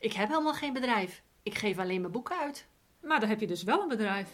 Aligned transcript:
Ik 0.00 0.12
heb 0.12 0.28
helemaal 0.28 0.54
geen 0.54 0.72
bedrijf. 0.72 1.22
Ik 1.42 1.54
geef 1.54 1.78
alleen 1.78 2.00
mijn 2.00 2.12
boeken 2.12 2.38
uit. 2.38 2.66
Maar 3.02 3.20
dan 3.20 3.28
heb 3.28 3.40
je 3.40 3.46
dus 3.46 3.62
wel 3.62 3.82
een 3.82 3.88
bedrijf. 3.88 4.28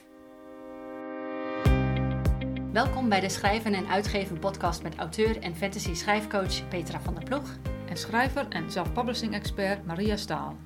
Welkom 2.72 3.08
bij 3.08 3.20
de 3.20 3.28
Schrijven 3.28 3.74
en 3.74 3.86
Uitgeven 3.86 4.38
podcast 4.38 4.82
met 4.82 4.96
auteur 4.96 5.38
en 5.42 5.56
fantasy 5.56 5.94
schrijfcoach 5.94 6.68
Petra 6.68 7.00
van 7.00 7.14
der 7.14 7.24
Ploeg. 7.24 7.56
En 7.88 7.96
schrijver 7.96 8.48
en 8.48 8.70
self-publishing 8.70 9.34
expert 9.34 9.86
Maria 9.86 10.16
Staal. 10.16 10.56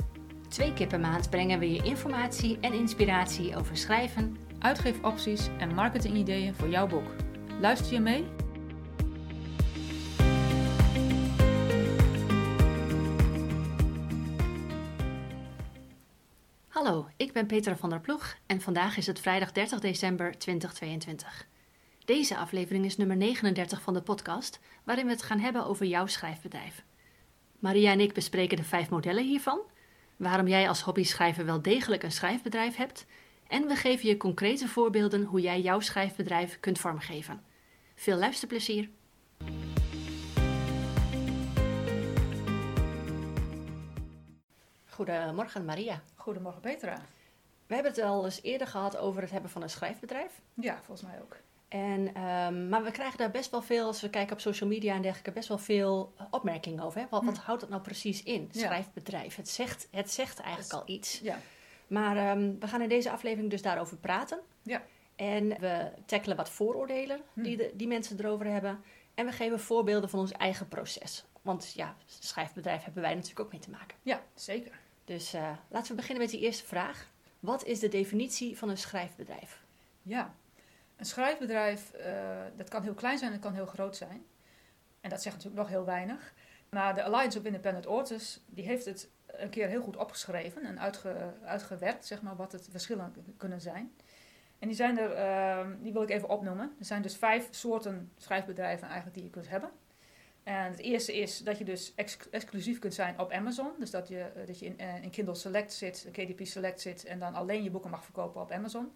Twee 0.49 0.73
keer 0.73 0.87
per 0.87 1.01
maand 1.01 1.31
brengen 1.31 1.59
we 1.59 1.73
je 1.73 1.83
informatie 1.83 2.59
en 2.61 2.73
inspiratie 2.73 3.57
over 3.57 3.77
schrijven, 3.77 4.37
Uitgeefopties 4.59 5.49
en 5.59 5.75
marketingideeën 5.75 6.55
voor 6.55 6.69
jouw 6.69 6.87
boek. 6.87 7.07
Luister 7.61 7.93
je 7.93 8.01
mee? 8.01 8.27
Hallo, 16.91 17.09
ik 17.17 17.33
ben 17.33 17.47
Petra 17.47 17.77
van 17.77 17.91
der 17.91 18.01
Ploeg 18.01 18.37
en 18.47 18.61
vandaag 18.61 18.97
is 18.97 19.07
het 19.07 19.21
vrijdag 19.21 19.53
30 19.53 19.81
december 19.81 20.39
2022. 20.39 21.47
Deze 22.05 22.37
aflevering 22.37 22.85
is 22.85 22.97
nummer 22.97 23.17
39 23.17 23.83
van 23.83 23.95
de 23.95 24.03
podcast, 24.03 24.61
waarin 24.85 25.05
we 25.05 25.11
het 25.11 25.23
gaan 25.23 25.39
hebben 25.39 25.67
over 25.67 25.87
jouw 25.87 26.07
schrijfbedrijf. 26.07 26.85
Maria 27.59 27.91
en 27.93 28.01
ik 28.01 28.13
bespreken 28.13 28.57
de 28.57 28.65
vijf 28.65 28.91
modellen 28.91 29.25
hiervan, 29.25 29.61
waarom 30.17 30.49
jij 30.49 30.69
als 30.69 30.81
hobbyschrijver 30.81 31.45
wel 31.45 31.63
degelijk 31.63 32.03
een 32.03 32.13
schrijfbedrijf 32.13 32.77
hebt 32.77 33.07
en 33.47 33.67
we 33.67 33.77
geven 33.77 34.09
je 34.09 34.17
concrete 34.17 34.69
voorbeelden 34.69 35.25
hoe 35.25 35.41
jij 35.41 35.61
jouw 35.61 35.81
schrijfbedrijf 35.81 36.61
kunt 36.61 36.79
vormgeven. 36.79 37.43
Veel 37.95 38.17
luisterplezier! 38.17 38.89
Goedemorgen 45.05 45.65
Maria. 45.65 46.01
Goedemorgen 46.15 46.61
Petra. 46.61 46.99
We 47.67 47.75
hebben 47.75 47.93
het 47.93 48.03
al 48.03 48.25
eens 48.25 48.43
eerder 48.43 48.67
gehad 48.67 48.97
over 48.97 49.23
het 49.23 49.31
hebben 49.31 49.51
van 49.51 49.63
een 49.63 49.71
schrijfbedrijf. 49.71 50.41
Ja, 50.55 50.81
volgens 50.83 51.11
mij 51.11 51.21
ook. 51.23 51.37
En, 51.69 52.15
ehm, 52.15 52.69
maar 52.69 52.83
we 52.83 52.91
krijgen 52.91 53.19
daar 53.19 53.31
best 53.31 53.51
wel 53.51 53.63
veel, 53.63 53.87
als 53.87 54.01
we 54.01 54.11
kijken 54.11 54.33
op 54.33 54.41
social 54.41 54.69
media 54.69 54.95
en 54.95 55.03
dergelijke, 55.03 55.33
best 55.33 55.49
wel 55.49 55.59
veel 55.59 56.13
opmerkingen 56.31 56.85
over. 56.85 57.01
Hè? 57.01 57.07
Wat, 57.11 57.25
wat 57.25 57.39
houdt 57.39 57.61
dat 57.61 57.71
nou 57.71 57.83
precies 57.83 58.23
in, 58.23 58.49
Ja. 58.53 58.61
schrijfbedrijf? 58.67 59.37
Het 59.37 59.49
zegt, 59.49 59.89
het 59.91 60.11
zegt 60.11 60.41
eigenlijk 60.41 60.73
al 60.73 60.83
iets. 60.87 61.21
Ja. 61.23 61.39
Maar 61.87 62.17
ehm, 62.17 62.53
we 62.59 62.67
gaan 62.69 62.83
in 62.83 62.89
deze 62.89 63.11
aflevering 63.11 63.51
dus 63.51 63.63
daarover 63.63 63.97
praten. 63.97 64.41
Ja. 64.63 64.83
En 65.17 65.49
we 65.49 65.91
tackelen 66.07 66.37
wat 66.37 66.51
vooroordelen 66.51 67.21
Hm. 67.33 67.43
die, 67.43 67.57
de, 67.57 67.71
die 67.75 67.89
mensen 67.89 68.19
erover 68.19 68.47
hebben. 68.47 68.83
En 69.15 69.27
we 69.27 69.33
geven 69.33 69.61
voorbeelden 69.61 70.11
van 70.11 70.19
ons 70.19 70.33
eigen 70.33 70.69
proces. 70.69 71.25
Want 71.43 71.73
ja, 71.73 71.97
schrijfbedrijf 72.07 72.85
hebben 72.85 73.03
wij 73.03 73.15
natuurlijk 73.15 73.41
ook 73.41 73.53
mee 73.53 73.61
te 73.61 73.71
maken. 73.71 73.97
Ja, 74.03 74.23
zeker. 74.35 74.79
Dus 75.11 75.35
eh, 75.35 75.51
laten 75.69 75.91
we 75.91 75.95
beginnen 75.95 76.23
met 76.23 76.33
die 76.33 76.41
eerste 76.41 76.67
vraag. 76.67 77.11
Wat 77.41 77.65
is 77.65 77.79
de 77.79 77.89
definitie 77.89 78.59
van 78.59 78.69
een 78.69 78.79
schrijfbedrijf? 78.79 79.63
Ja. 80.03 80.35
Een 80.97 81.05
schrijfbedrijf, 81.05 81.93
eh, 81.93 82.13
dat 82.57 82.69
kan 82.69 82.83
heel 82.83 82.95
klein 82.95 83.19
zijn 83.19 83.33
het 83.33 83.41
kan 83.41 83.55
heel 83.55 83.67
groot 83.67 83.97
zijn. 83.97 84.25
En 85.01 85.11
dat 85.11 85.23
zegt 85.23 85.37
natuurlijk 85.37 85.63
nog 85.63 85.71
heel 85.71 85.85
weinig. 85.85 86.35
Maar 86.69 86.95
de 86.95 87.03
Alliance 87.03 87.39
of 87.39 87.45
Independent 87.45 87.87
Authors, 87.87 88.41
die 88.47 88.65
heeft 88.65 88.85
het 88.85 89.09
een 89.27 89.51
keer 89.51 89.69
heel 89.69 89.83
goed 89.83 89.97
opgeschreven 89.97 90.63
en 90.65 90.81
uitge, 90.81 91.35
uitgewerkt, 91.45 92.07
zeg 92.07 92.23
maar, 92.23 92.37
wat 92.37 92.53
het 92.53 92.69
verschillen 92.71 93.15
kunnen 93.37 93.61
zijn. 93.61 93.93
En 94.59 94.69
die 94.69 94.77
zijn 94.77 94.99
er, 94.99 95.13
eh, 95.13 95.67
die 95.81 95.93
wil 95.93 96.03
ik 96.03 96.11
even 96.11 96.29
opnoemen. 96.29 96.75
Er 96.79 96.85
zijn 96.85 97.03
dus 97.03 97.17
vijf 97.17 97.49
soorten 97.51 98.13
schrijfbedrijven 98.17 98.87
eigenlijk 98.87 99.17
die 99.17 99.25
je 99.25 99.31
kunt 99.31 99.49
hebben. 99.49 99.71
En 100.43 100.71
het 100.71 100.79
eerste 100.79 101.19
is 101.19 101.39
dat 101.39 101.59
je 101.59 101.65
dus 101.65 101.93
ex- 101.95 102.29
exclusief 102.31 102.79
kunt 102.79 102.95
zijn 102.95 103.21
op 103.21 103.33
Amazon. 103.33 103.71
Dus 103.79 103.91
dat 103.91 104.09
je, 104.09 104.21
eh, 104.21 104.47
dat 104.47 104.59
je 104.59 104.67
in, 104.67 104.79
eh, 104.79 105.03
in 105.03 105.11
Kindle 105.11 105.35
Select 105.35 105.73
zit, 105.73 106.09
KDP 106.13 106.47
Select 106.47 106.81
zit 106.81 107.05
en 107.05 107.19
dan 107.19 107.35
alleen 107.35 107.63
je 107.63 107.71
boeken 107.71 107.91
mag 107.91 108.05
verkopen 108.05 108.41
op 108.41 108.51
Amazon. 108.51 108.93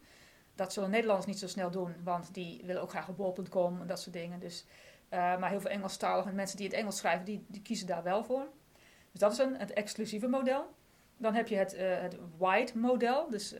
Dat 0.54 0.72
zullen 0.72 0.90
Nederlanders 0.90 1.26
niet 1.26 1.38
zo 1.38 1.46
snel 1.46 1.70
doen, 1.70 1.94
want 2.04 2.34
die 2.34 2.62
willen 2.64 2.82
ook 2.82 2.90
graag 2.90 3.08
op 3.08 3.16
bol.com 3.16 3.80
en 3.80 3.86
dat 3.86 4.00
soort 4.00 4.14
dingen. 4.14 4.40
Dus, 4.40 4.64
eh, 5.08 5.18
maar 5.38 5.50
heel 5.50 5.60
veel 5.60 5.70
Engelstaligen 5.70 6.34
mensen 6.34 6.56
die 6.56 6.66
het 6.66 6.76
Engels 6.76 6.96
schrijven, 6.96 7.24
die, 7.24 7.44
die 7.48 7.62
kiezen 7.62 7.86
daar 7.86 8.02
wel 8.02 8.24
voor. 8.24 8.46
Dus 9.10 9.20
dat 9.20 9.32
is 9.32 9.38
een, 9.38 9.56
het 9.56 9.72
exclusieve 9.72 10.26
model. 10.26 10.74
Dan 11.16 11.34
heb 11.34 11.48
je 11.48 11.56
het, 11.56 11.76
het 11.76 12.16
wide 12.38 12.78
model. 12.78 13.30
Dus 13.30 13.52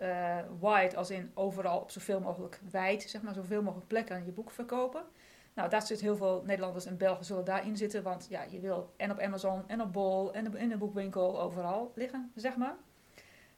wide 0.61 0.97
als 0.97 1.11
in 1.11 1.31
overal 1.35 1.81
op 1.81 1.91
zoveel 1.91 2.21
mogelijk 2.21 2.61
wijd, 2.71 3.03
zeg 3.03 3.23
maar, 3.23 3.35
zoveel 3.35 3.63
mogelijk 3.63 3.89
plekken 3.89 4.17
aan 4.17 4.25
je 4.25 4.33
boek 4.33 4.51
verkopen. 4.51 5.05
Nou, 5.55 5.69
daar 5.69 5.87
zit 5.87 6.01
heel 6.01 6.17
veel 6.17 6.43
Nederlanders 6.47 6.87
en 6.87 6.97
Belgen 6.97 7.25
zullen 7.25 7.45
daarin 7.45 7.77
zitten, 7.77 8.03
want 8.03 8.27
ja, 8.29 8.43
je 8.51 8.61
wil 8.61 8.93
en 8.97 9.11
op 9.11 9.21
Amazon 9.21 9.69
en 9.69 9.81
op 9.81 9.93
Bol 9.93 10.33
en 10.33 10.57
in 10.57 10.69
de 10.69 10.77
boekwinkel 10.77 11.41
overal 11.41 11.93
liggen, 11.95 12.33
zeg 12.35 12.57
maar. 12.57 12.75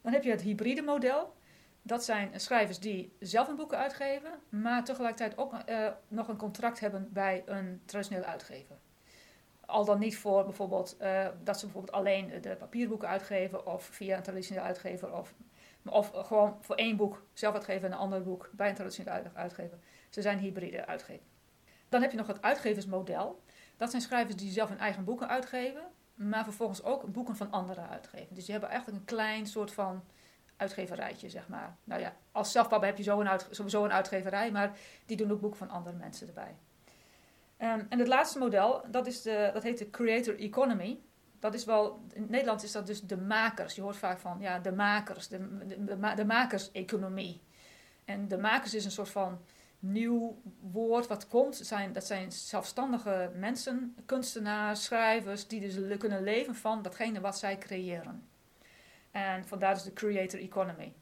Dan 0.01 0.13
heb 0.13 0.23
je 0.23 0.31
het 0.31 0.41
hybride 0.41 0.81
model. 0.81 1.35
Dat 1.81 2.03
zijn 2.03 2.39
schrijvers 2.39 2.79
die 2.79 3.15
zelf 3.19 3.47
hun 3.47 3.55
boeken 3.55 3.77
uitgeven, 3.77 4.31
maar 4.49 4.83
tegelijkertijd 4.83 5.37
ook 5.37 5.53
eh, 5.53 5.87
nog 6.07 6.27
een 6.27 6.37
contract 6.37 6.79
hebben 6.79 7.09
bij 7.13 7.43
een 7.45 7.81
traditionele 7.85 8.25
uitgever. 8.25 8.75
Al 9.65 9.85
dan 9.85 9.99
niet 9.99 10.17
voor 10.17 10.43
bijvoorbeeld 10.43 10.97
eh, 10.97 11.27
dat 11.43 11.59
ze 11.59 11.65
bijvoorbeeld 11.65 11.95
alleen 11.95 12.41
de 12.41 12.55
papierboeken 12.55 13.07
uitgeven 13.07 13.65
of 13.65 13.83
via 13.83 14.17
een 14.17 14.23
traditionele 14.23 14.65
uitgever 14.65 15.13
of, 15.13 15.33
of 15.85 16.11
gewoon 16.13 16.57
voor 16.61 16.75
één 16.75 16.97
boek 16.97 17.23
zelf 17.33 17.53
uitgeven 17.53 17.87
en 17.87 17.93
een 17.93 17.99
ander 17.99 18.23
boek 18.23 18.49
bij 18.53 18.69
een 18.69 18.75
traditionele 18.75 19.15
uit- 19.15 19.35
uitgever. 19.35 19.77
Ze 20.09 20.21
zijn 20.21 20.39
hybride 20.39 20.85
uitgever. 20.85 21.25
Dan 21.89 22.01
heb 22.01 22.11
je 22.11 22.17
nog 22.17 22.27
het 22.27 22.41
uitgeversmodel. 22.41 23.41
Dat 23.77 23.89
zijn 23.89 24.01
schrijvers 24.01 24.35
die 24.35 24.51
zelf 24.51 24.69
hun 24.69 24.79
eigen 24.79 25.03
boeken 25.03 25.27
uitgeven, 25.27 25.81
maar 26.13 26.43
vervolgens 26.43 26.83
ook 26.83 27.11
boeken 27.11 27.35
van 27.35 27.51
anderen 27.51 27.89
uitgeven. 27.89 28.35
Dus 28.35 28.43
die 28.43 28.51
hebben 28.51 28.69
eigenlijk 28.69 28.99
een 28.99 29.05
klein 29.05 29.47
soort 29.47 29.73
van 29.73 30.03
uitgeverijtje, 30.57 31.29
zeg 31.29 31.47
maar. 31.47 31.77
Nou 31.83 32.01
ja, 32.01 32.15
als 32.31 32.51
zelfpapa 32.51 32.85
heb 32.85 32.97
je 32.97 33.03
zo 33.03 33.19
een 33.19 33.39
sowieso 33.49 33.83
een 33.83 33.91
uitgeverij, 33.91 34.51
maar 34.51 34.77
die 35.05 35.17
doen 35.17 35.31
ook 35.31 35.41
boeken 35.41 35.59
van 35.59 35.69
andere 35.69 35.95
mensen 35.95 36.27
erbij. 36.27 36.55
Ehm, 37.57 37.85
en 37.89 37.99
het 37.99 38.07
laatste 38.07 38.39
model, 38.39 38.83
dat, 38.91 39.07
is 39.07 39.21
de, 39.21 39.49
dat 39.53 39.63
heet 39.63 39.77
de 39.77 39.89
creator 39.89 40.39
economy. 40.39 40.99
Dat 41.39 41.53
is 41.53 41.65
wel, 41.65 42.01
in 42.13 42.25
Nederland 42.29 42.63
is 42.63 42.71
dat 42.71 42.87
dus 42.87 43.01
de 43.01 43.17
makers. 43.17 43.75
Je 43.75 43.81
hoort 43.81 43.97
vaak 43.97 44.19
van, 44.19 44.37
ja, 44.39 44.59
de 44.59 44.71
makers, 44.71 45.27
de, 45.27 45.65
de, 45.67 45.83
de, 45.83 46.13
de 46.15 46.25
makerseconomie. 46.25 47.41
En 48.05 48.27
de 48.27 48.37
makers 48.37 48.73
is 48.73 48.85
een 48.85 48.91
soort 48.91 49.09
van 49.09 49.39
nieuw 49.79 50.41
woord 50.59 51.07
wat 51.07 51.27
komt. 51.27 51.55
Zijn, 51.55 51.93
dat 51.93 52.05
zijn 52.05 52.31
zelfstandige 52.31 53.31
mensen, 53.35 53.95
kunstenaars, 54.05 54.83
schrijvers, 54.83 55.47
die 55.47 55.59
dus 55.59 55.97
kunnen 55.97 56.23
leven 56.23 56.55
van 56.55 56.81
datgene 56.81 57.21
wat 57.21 57.37
zij 57.37 57.57
creëren. 57.57 58.27
En 59.11 59.47
vandaar 59.47 59.73
dus 59.73 59.83
de 59.83 59.93
creator 59.93 60.39
economy. 60.39 60.93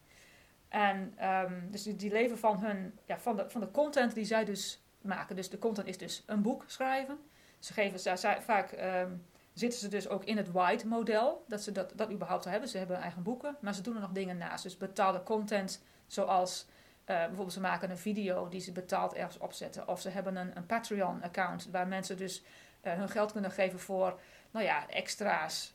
En 0.68 1.14
ehm, 1.16 1.54
dus 1.70 1.84
die, 1.84 2.12
leven 2.12 2.38
van, 2.38 2.58
hun, 2.58 3.00
ja, 3.06 3.20
van, 3.20 3.36
de, 3.36 3.50
van 3.50 3.62
de 3.62 3.72
content 3.72 4.14
die 4.14 4.26
zij 4.26 4.46
dus 4.46 4.84
maken. 5.02 5.36
Dus 5.36 5.50
de 5.50 5.60
content 5.60 5.88
is 5.88 5.98
dus 5.98 6.24
een 6.26 6.42
boek 6.42 6.64
schrijven. 6.68 7.18
Ze 7.60 7.74
geven 7.74 8.00
ze, 8.00 8.38
vaak 8.42 8.72
ehm, 8.72 9.12
zitten 9.54 9.80
ze 9.80 9.88
dus 9.88 10.08
ook 10.08 10.24
in 10.24 10.38
het 10.38 10.52
white 10.52 10.88
model, 10.88 11.44
dat 11.48 11.62
ze 11.62 11.72
dat, 11.72 11.92
dat 11.96 12.12
überhaupt 12.12 12.46
hebben. 12.46 12.70
Ze 12.70 12.78
hebben 12.78 12.98
eigen 12.98 13.24
boeken, 13.24 13.58
maar 13.62 13.74
ze 13.74 13.82
doen 13.82 13.96
er 13.96 14.02
nog 14.02 14.12
dingen 14.12 14.38
naast. 14.38 14.64
Dus 14.64 14.78
betaalde 14.78 15.24
content, 15.24 15.84
zoals 16.08 16.66
eh, 17.06 17.18
bijvoorbeeld 17.18 17.54
ze 17.54 17.60
maken 17.60 17.90
een 17.90 17.98
video 17.98 18.50
die 18.50 18.60
ze 18.60 18.72
betaald 18.72 19.14
ergens 19.14 19.38
opzetten. 19.38 19.88
Of 19.88 20.02
ze 20.02 20.10
hebben 20.10 20.36
een, 20.36 20.58
een 20.58 20.66
Patreon-account 20.66 21.68
waar 21.72 21.88
mensen 21.88 22.18
dus 22.18 22.44
eh, 22.82 22.94
hun 22.94 23.10
geld 23.10 23.32
kunnen 23.32 23.52
geven 23.52 23.80
voor, 23.80 24.20
nou 24.52 24.66
ja, 24.66 24.90
extra's. 24.90 25.74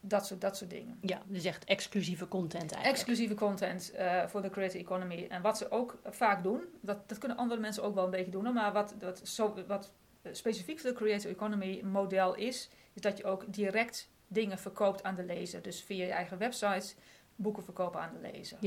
Dat 0.00 0.26
soort, 0.26 0.40
dat 0.40 0.56
soort 0.56 0.70
dingen. 0.70 0.98
Ja, 1.00 1.22
dus 1.26 1.44
echt 1.44 1.64
exclusieve 1.64 2.28
content 2.28 2.72
eigenlijk. 2.72 2.94
Exclusieve 2.94 3.34
content 3.34 3.92
eh, 3.92 4.26
voor 4.26 4.42
de 4.42 4.50
creator 4.50 4.80
economy. 4.80 5.26
En 5.28 5.42
wat 5.42 5.58
ze 5.58 5.70
ook 5.70 5.98
vaak 6.04 6.42
doen, 6.42 6.62
dat, 6.80 7.08
dat 7.08 7.18
kunnen 7.18 7.36
andere 7.36 7.60
mensen 7.60 7.82
ook 7.82 7.94
wel 7.94 8.04
een 8.04 8.10
beetje 8.10 8.30
doen, 8.30 8.52
maar 8.52 8.72
wat, 8.72 8.94
wat, 9.00 9.28
zo, 9.28 9.54
wat 9.66 9.92
specifiek 10.32 10.80
voor 10.80 10.90
de 10.90 10.96
creator 10.96 11.30
economy 11.30 11.80
model 11.84 12.34
is, 12.34 12.70
is 12.92 13.02
dat 13.02 13.18
je 13.18 13.24
ook 13.24 13.52
direct 13.52 14.08
dingen 14.26 14.58
verkoopt 14.58 15.02
aan 15.02 15.14
de 15.14 15.24
lezer. 15.24 15.62
Dus 15.62 15.82
via 15.82 16.04
je 16.04 16.12
eigen 16.12 16.38
website 16.38 16.94
boeken 17.36 17.64
verkopen 17.64 18.00
aan 18.00 18.12
de 18.12 18.30
lezer. 18.30 18.58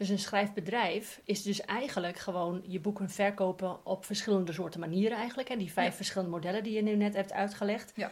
Dus 0.00 0.08
een 0.08 0.18
schrijfbedrijf 0.18 1.20
is 1.24 1.42
dus 1.42 1.60
eigenlijk 1.60 2.18
gewoon 2.18 2.62
je 2.66 2.80
boeken 2.80 3.10
verkopen 3.10 3.86
op 3.86 4.04
verschillende 4.04 4.52
soorten 4.52 4.80
manieren 4.80 5.18
eigenlijk. 5.18 5.48
Hè? 5.48 5.56
Die 5.56 5.72
vijf 5.72 5.88
Ja. 5.90 5.94
verschillende 5.96 6.30
modellen 6.30 6.62
die 6.62 6.72
je 6.72 6.82
nu 6.82 6.96
net 6.96 7.14
hebt 7.14 7.32
uitgelegd. 7.32 7.92
Ja. 7.96 8.10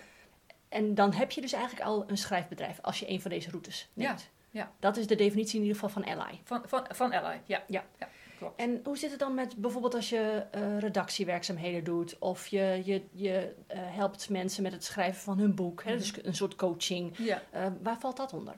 En 0.68 0.94
dan 0.94 1.12
heb 1.12 1.30
je 1.30 1.40
dus 1.40 1.52
eigenlijk 1.52 1.84
al 1.86 2.04
een 2.06 2.18
schrijfbedrijf 2.18 2.78
als 2.82 2.98
je 3.00 3.10
een 3.10 3.20
van 3.20 3.30
deze 3.30 3.50
routes 3.50 3.88
Ja, 3.94 4.06
neemt. 4.08 4.28
ja. 4.50 4.72
Dat 4.78 4.96
is 4.96 5.06
de 5.06 5.14
definitie 5.14 5.54
in 5.56 5.62
ieder 5.66 5.78
geval 5.80 6.02
van 6.02 6.04
Ally. 6.18 6.40
Van, 6.44 6.62
van, 6.66 6.86
van 6.88 7.12
Ally, 7.12 7.40
ja. 7.44 7.62
Ja. 7.68 7.84
klopt. 8.38 8.60
En 8.60 8.80
hoe 8.84 8.98
zit 8.98 9.10
het 9.10 9.18
dan 9.20 9.34
met 9.34 9.56
bijvoorbeeld 9.56 9.94
als 9.94 10.08
je 10.08 10.44
eh, 10.50 10.78
redactiewerkzaamheden 10.78 11.84
doet 11.84 12.18
of 12.18 12.46
je, 12.46 12.82
je, 12.84 13.02
je 13.12 13.54
eh, 13.66 13.78
helpt 13.82 14.28
mensen 14.28 14.62
met 14.62 14.72
het 14.72 14.84
schrijven 14.84 15.20
van 15.22 15.38
hun 15.38 15.54
boek, 15.54 15.82
hè? 15.84 15.90
Mhm. 15.90 15.98
dus 15.98 16.12
een 16.24 16.34
soort 16.34 16.54
coaching. 16.56 17.16
ja. 17.18 17.42
Eh, 17.50 17.66
waar 17.82 17.98
valt 17.98 18.16
dat 18.16 18.32
onder? 18.32 18.54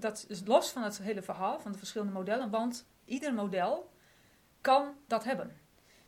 Dat 0.00 0.24
is 0.28 0.42
los 0.46 0.70
van 0.70 0.82
het 0.82 0.98
hele 0.98 1.22
verhaal, 1.22 1.60
van 1.60 1.72
de 1.72 1.78
verschillende 1.78 2.12
modellen, 2.12 2.50
want 2.50 2.86
ieder 3.04 3.34
model 3.34 3.90
kan 4.60 4.94
dat 5.06 5.24
hebben. 5.24 5.56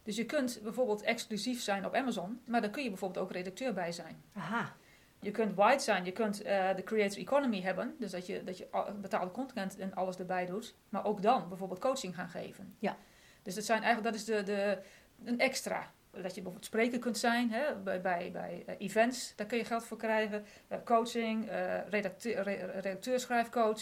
Dus 0.03 0.17
je 0.17 0.27
kunt 0.27 0.61
bijvoorbeeld 0.62 1.03
exclusief 1.03 1.62
zijn 1.62 1.87
op 1.87 1.94
Amazon, 1.94 2.41
maar 2.47 2.61
daar 2.61 2.71
kun 2.71 2.83
je 2.83 2.89
bijvoorbeeld 2.89 3.25
ook 3.25 3.33
redacteur 3.33 3.73
bij 3.73 3.93
zijn. 3.93 4.23
Aha, 4.35 4.77
Je 5.21 5.31
kunt 5.31 5.56
wide 5.56 5.79
zijn, 5.79 6.05
je 6.05 6.12
kunt 6.12 6.43
eh, 6.43 6.75
de 6.77 6.83
creator 6.83 7.19
economy 7.19 7.61
hebben, 7.61 7.94
dus 7.99 8.11
dat 8.11 8.27
je, 8.27 8.44
dat 8.44 8.59
je 8.59 8.69
betaalde 9.00 9.31
content 9.31 9.79
en 9.79 9.94
alles 9.94 10.17
erbij 10.17 10.47
doet, 10.47 10.75
maar 10.89 11.05
ook 11.05 11.23
dan 11.23 11.49
bijvoorbeeld 11.49 11.81
coaching 11.81 12.15
gaan 12.15 12.29
geven. 12.29 12.77
Ja. 12.79 12.97
Dus 13.43 13.55
dat, 13.55 13.65
zijn 13.65 13.83
eigenlijk, 13.83 14.15
dat 14.15 14.21
is 14.21 14.27
de, 14.27 14.43
de, 14.43 14.79
een 15.25 15.39
extra. 15.39 15.93
Dat 16.12 16.23
je 16.23 16.35
bijvoorbeeld 16.35 16.64
spreker 16.64 16.99
kunt 16.99 17.19
zijn 17.19 17.50
hè, 17.50 17.75
bij, 17.85 18.00
bij, 18.00 18.31
bij 18.32 18.62
eh, 18.67 18.75
events, 18.79 19.32
daar 19.37 19.47
kun 19.47 19.59
je 19.59 19.64
geld 19.64 19.85
voor 19.85 19.97
krijgen. 19.97 20.44
Eh, 20.69 20.79
coaching, 20.85 21.49
eh 21.49 21.88
redacteur, 21.88 22.43
re- 22.43 22.81
redacteurschrijfcoach, 22.81 23.81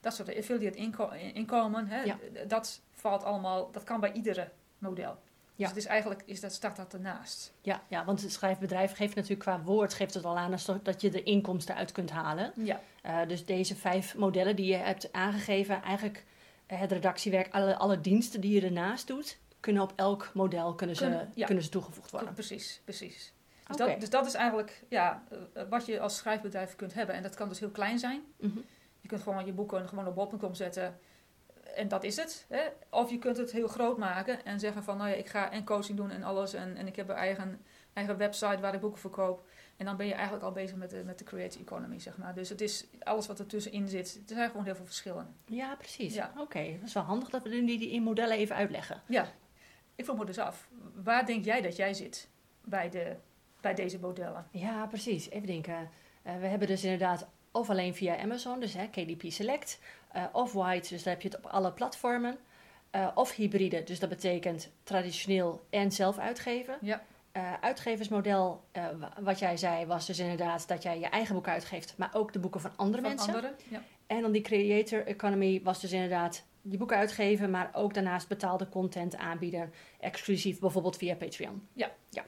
dat 0.00 0.14
soort 0.14 0.36
affiliate 0.36 0.78
inko- 0.78 1.10
inkomen. 1.34 1.86
Hè, 1.86 2.02
Ja. 2.02 2.18
Dat 2.46 2.80
valt 2.92 3.24
allemaal, 3.24 3.70
dat 3.70 3.84
kan 3.84 4.00
bij 4.00 4.12
iedere 4.12 4.48
model. 4.78 5.18
Ja. 5.54 5.66
Dus 5.66 5.68
het 5.68 5.76
is 5.76 5.86
eigenlijk, 5.86 6.22
is 6.26 6.40
dat, 6.40 6.52
staat 6.52 6.76
dat 6.76 6.94
ernaast. 6.94 7.52
Ja, 7.60 7.82
ja, 7.88 8.04
want 8.04 8.22
het 8.22 8.32
schrijfbedrijf 8.32 8.92
geeft 8.96 9.14
natuurlijk 9.14 9.40
qua 9.40 9.60
woord 9.62 9.94
geeft 9.94 10.14
het 10.14 10.24
al 10.24 10.38
aan 10.38 10.54
dat- 10.82 11.00
je 11.00 11.10
er 11.10 11.26
inkomsten 11.26 11.74
uit 11.74 11.92
kunt 11.92 12.10
halen. 12.10 12.52
Ja. 12.56 12.80
Dus 13.26 13.44
deze 13.44 13.76
vijf 13.76 14.14
modellen 14.16 14.56
die 14.56 14.66
je 14.66 14.76
hebt 14.76 15.12
aangegeven, 15.12 15.82
eigenlijk 15.82 16.24
het 16.66 16.92
redactiewerk, 16.92 17.54
alle, 17.54 17.76
alle 17.76 18.00
diensten 18.00 18.40
die 18.40 18.54
je 18.60 18.66
ernaast 18.66 19.06
doet, 19.06 19.38
kunnen 19.60 19.82
op 19.82 19.92
elk 19.96 20.30
model 20.34 20.74
kunnen 20.74 20.96
ze, 20.96 21.02
Kunnen, 21.02 21.32
ja. 21.34 21.46
kunnen 21.46 21.64
ze 21.64 21.70
toegevoegd 21.70 22.10
worden. 22.10 22.32
Precies, 22.32 22.80
precies. 22.84 23.34
Dus, 23.66 23.76
dat, 23.76 24.00
dus 24.00 24.10
dat 24.10 24.26
is 24.26 24.34
eigenlijk 24.34 24.82
ja, 24.88 25.22
eh, 25.52 25.62
wat 25.68 25.86
je 25.86 26.00
als 26.00 26.16
schrijfbedrijf 26.16 26.76
kunt 26.76 26.94
hebben. 26.94 27.14
En 27.14 27.22
dat 27.22 27.34
kan 27.34 27.48
dus 27.48 27.60
heel 27.60 27.70
klein 27.70 27.98
zijn. 27.98 28.22
Mhm. 28.36 28.58
Je 29.00 29.08
kunt 29.08 29.22
gewoon 29.22 29.46
je 29.46 29.52
boeken 29.52 29.88
gewoon 29.88 30.06
op 30.06 30.14
bol.com 30.14 30.54
zetten. 30.54 30.98
En 31.74 31.88
dat 31.88 32.04
is 32.04 32.16
het. 32.16 32.46
Hè? 32.48 32.60
Of 32.90 33.10
je 33.10 33.18
kunt 33.18 33.36
het 33.36 33.52
heel 33.52 33.68
groot 33.68 33.98
maken 33.98 34.44
en 34.44 34.60
zeggen 34.60 34.82
van... 34.82 34.96
nou 34.96 35.10
ja, 35.10 35.14
ik 35.14 35.28
ga 35.28 35.50
en 35.50 35.64
coaching 35.64 35.96
doen 35.96 36.10
en 36.10 36.22
alles. 36.22 36.54
En, 36.54 36.76
en 36.76 36.86
ik 36.86 36.96
heb 36.96 37.08
een 37.08 37.14
eigen, 37.14 37.60
eigen 37.92 38.16
website 38.16 38.60
waar 38.60 38.74
ik 38.74 38.80
boeken 38.80 39.00
verkoop. 39.00 39.48
En 39.76 39.86
dan 39.86 39.96
ben 39.96 40.06
je 40.06 40.14
eigenlijk 40.14 40.44
al 40.44 40.52
bezig 40.52 40.76
met 40.76 40.90
de, 40.90 41.02
met 41.04 41.18
de 41.18 41.24
creative 41.24 41.64
economy, 41.64 41.98
zeg 41.98 42.16
maar. 42.16 42.34
Dus 42.34 42.48
het 42.48 42.60
is 42.60 42.86
alles 43.02 43.26
wat 43.26 43.38
er 43.38 43.46
tussenin 43.46 43.88
zit. 43.88 44.20
Er 44.28 44.34
zijn 44.34 44.50
gewoon 44.50 44.64
heel 44.64 44.74
veel 44.74 44.84
verschillen. 44.84 45.34
Ja, 45.46 45.74
precies. 45.74 46.14
Ja. 46.14 46.32
Oké, 46.38 46.76
dat 46.78 46.88
is 46.88 46.94
wel 46.94 47.02
handig 47.02 47.30
dat 47.30 47.42
we 47.42 47.48
die, 47.48 47.78
die 47.78 47.90
in 47.90 48.02
modellen 48.02 48.36
even 48.36 48.56
uitleggen. 48.56 49.02
Ja, 49.06 49.28
ik 50.00 50.06
vroeg 50.06 50.18
me 50.18 50.24
dus 50.24 50.38
af. 50.38 50.68
Waar 50.94 51.26
denk 51.26 51.44
jij 51.44 51.60
dat 51.60 51.76
jij 51.76 51.94
zit 51.94 52.28
bij, 52.64 52.88
de, 52.90 53.16
bij 53.60 53.74
deze 53.74 53.98
modellen? 53.98 54.46
Ja, 54.50 54.86
precies. 54.86 55.30
Even 55.30 55.46
denken. 55.46 55.88
Eh, 56.22 56.36
we 56.40 56.46
hebben 56.46 56.68
dus 56.68 56.84
inderdaad 56.84 57.26
of 57.52 57.70
alleen 57.70 57.94
via 57.94 58.18
Amazon, 58.18 58.60
dus 58.60 58.74
hè, 58.74 58.86
KDP 58.86 59.22
Select, 59.30 59.80
eh, 60.12 60.24
of 60.32 60.52
White, 60.52 60.88
dus 60.88 61.02
daar 61.02 61.12
heb 61.12 61.22
je 61.22 61.28
het 61.28 61.36
op 61.36 61.46
alle 61.46 61.72
platformen, 61.72 62.38
eh, 62.90 63.08
of 63.14 63.34
hybride, 63.34 63.82
dus 63.82 63.98
dat 63.98 64.08
betekent 64.08 64.70
traditioneel 64.82 65.64
en 65.70 65.92
zelf 65.92 66.18
uitgeven. 66.18 66.78
Ja. 66.80 67.02
Uitgeversmodel, 67.60 68.64
wa- 68.72 69.12
wat 69.20 69.38
jij 69.38 69.56
zei, 69.56 69.86
was 69.86 70.06
dus 70.06 70.18
inderdaad 70.18 70.68
dat 70.68 70.82
jij 70.82 70.98
je 70.98 71.06
eigen 71.06 71.34
boeken 71.34 71.52
uitgeeft, 71.52 71.94
maar 71.96 72.10
ook 72.12 72.32
de 72.32 72.38
boeken 72.38 72.60
van 72.60 72.70
andere 72.76 73.02
Van 73.02 73.10
mensen. 73.10 73.34
anderen? 73.34 73.56
Ja. 73.68 73.82
En 74.06 74.22
dan 74.22 74.32
die 74.32 74.42
creator 74.42 75.06
economy 75.06 75.60
was 75.64 75.80
dus 75.80 75.92
inderdaad 75.92 76.44
je 76.62 76.76
boeken 76.76 76.96
uitgeven, 76.96 77.50
maar 77.50 77.70
ook 77.72 77.94
daarnaast 77.94 78.28
betaalde 78.28 78.68
content 78.68 79.16
aanbieden, 79.16 79.72
exclusief 80.00 80.58
bijvoorbeeld 80.58 80.96
via 80.96 81.14
Patreon. 81.14 81.66
Ja. 81.72 81.90
ja. 82.10 82.24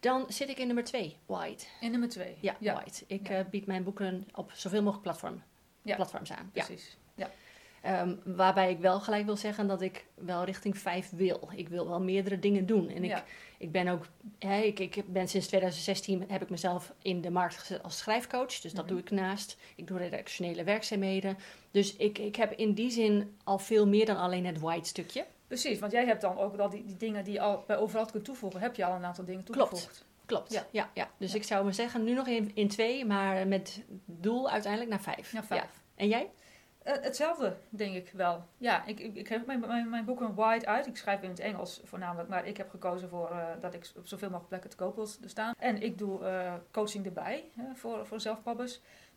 Dan 0.00 0.24
zit 0.28 0.48
ik 0.48 0.58
in 0.58 0.66
nummer 0.66 0.84
twee, 0.84 1.16
White. 1.26 1.64
En 1.80 1.90
nummer 1.90 2.08
twee. 2.08 2.36
Ja, 2.40 2.56
ja 2.60 2.74
White. 2.74 3.04
Ik 3.06 3.28
Ja. 3.28 3.38
eh, 3.38 3.44
bied 3.50 3.66
mijn 3.66 3.82
boeken 3.84 4.26
op 4.34 4.52
zoveel 4.52 4.80
mogelijk 4.82 5.02
platform, 5.02 5.42
Ja. 5.82 5.94
platforms 5.96 6.32
aan. 6.32 6.50
Ja. 6.52 6.64
Ehm, 7.82 8.14
waarbij 8.24 8.70
ik 8.70 8.78
wel 8.78 9.00
gelijk 9.00 9.24
wil 9.24 9.36
zeggen 9.36 9.66
dat 9.66 9.80
ik 9.80 10.04
wel 10.14 10.44
richting 10.44 10.78
vijf 10.78 11.10
wil. 11.10 11.48
Ik 11.54 11.68
wil 11.68 11.88
wel 11.88 12.00
meerdere 12.00 12.38
dingen 12.38 12.66
doen. 12.66 12.88
En 12.88 13.04
ik, 13.04 13.10
Ja. 13.10 13.24
ik 13.58 13.72
ben 13.72 13.88
ook, 13.88 14.06
hè, 14.38 14.60
ik, 14.60 14.78
ik 14.78 15.12
ben 15.12 15.28
sinds 15.28 15.46
2016 15.46 16.24
heb 16.28 16.42
ik 16.42 16.50
mezelf 16.50 16.92
in 17.02 17.20
de 17.20 17.30
markt 17.30 17.56
gezet 17.58 17.82
als 17.82 17.98
schrijfcoach. 17.98 18.60
Dus 18.60 18.72
dat 18.72 18.84
Mhm. 18.84 18.86
doe 18.94 18.98
ik 19.02 19.10
naast. 19.10 19.56
Ik 19.76 19.86
doe 19.86 19.98
redactionele 19.98 20.64
werkzaamheden. 20.64 21.38
Dus 21.70 21.96
ik, 21.96 22.18
ik 22.18 22.36
heb 22.36 22.52
in 22.52 22.72
die 22.72 22.90
zin 22.90 23.36
al 23.44 23.58
veel 23.58 23.86
meer 23.86 24.06
dan 24.06 24.16
alleen 24.16 24.46
het 24.46 24.60
white 24.60 24.88
stukje. 24.88 25.24
Precies, 25.46 25.78
want 25.78 25.92
jij 25.92 26.04
hebt 26.06 26.20
dan 26.20 26.38
ook 26.38 26.56
al 26.58 26.68
die, 26.70 26.84
die 26.84 26.96
dingen 26.96 27.24
die 27.24 27.32
je 27.32 27.40
al 27.40 27.64
bij 27.66 27.76
overal 27.76 28.06
kunt 28.06 28.24
toevoegen, 28.24 28.60
heb 28.60 28.76
je 28.76 28.84
al 28.84 28.94
een 28.94 29.04
aantal 29.04 29.24
dingen 29.24 29.44
Klopt. 29.44 29.70
toegevoegd. 29.70 30.04
Klopt. 30.26 30.52
Ja. 30.52 30.66
Ja. 30.70 30.90
Ja, 30.94 31.10
Dus 31.18 31.30
Ja. 31.32 31.36
ik 31.36 31.42
zou 31.44 31.64
maar 31.64 31.74
zeggen, 31.74 32.04
nu 32.04 32.12
nog 32.14 32.26
in, 32.26 32.50
in 32.54 32.68
twee, 32.68 33.04
maar 33.04 33.46
met 33.46 33.82
doel 34.04 34.50
uiteindelijk 34.50 34.90
naar 34.90 35.00
vijf. 35.00 35.32
Ja, 35.32 35.44
vijf. 35.44 35.82
En 35.94 36.08
jij? 36.08 36.30
Eh, 36.88 36.94
hetzelfde, 37.02 37.56
denk 37.68 37.94
ik 37.94 38.10
wel. 38.10 38.44
Ja, 38.58 38.84
ik, 38.84 39.00
ik, 39.00 39.14
ik 39.14 39.28
heb 39.28 39.46
mijn, 39.46 39.60
mijn, 39.60 39.88
mijn 39.88 40.04
boeken 40.04 40.34
wide 40.34 40.66
uit. 40.66 40.86
Ik 40.86 40.96
schrijf 40.96 41.22
in 41.22 41.28
het 41.28 41.40
Engels 41.40 41.80
voornamelijk, 41.84 42.28
maar 42.28 42.46
ik 42.46 42.56
heb 42.56 42.70
gekozen 42.70 43.08
voor 43.08 43.30
eh, 43.30 43.46
dat 43.60 43.74
ik 43.74 43.90
op 43.96 44.06
zoveel 44.06 44.28
mogelijk 44.28 44.48
plekken 44.48 44.70
te 44.70 44.76
koop 44.76 44.96
wil 44.96 45.06
staan. 45.24 45.54
En 45.58 45.82
ik 45.82 45.98
doe 45.98 46.24
eh, 46.24 46.54
coaching 46.70 47.06
erbij 47.06 47.44
voor, 47.74 48.06
voor. 48.06 48.18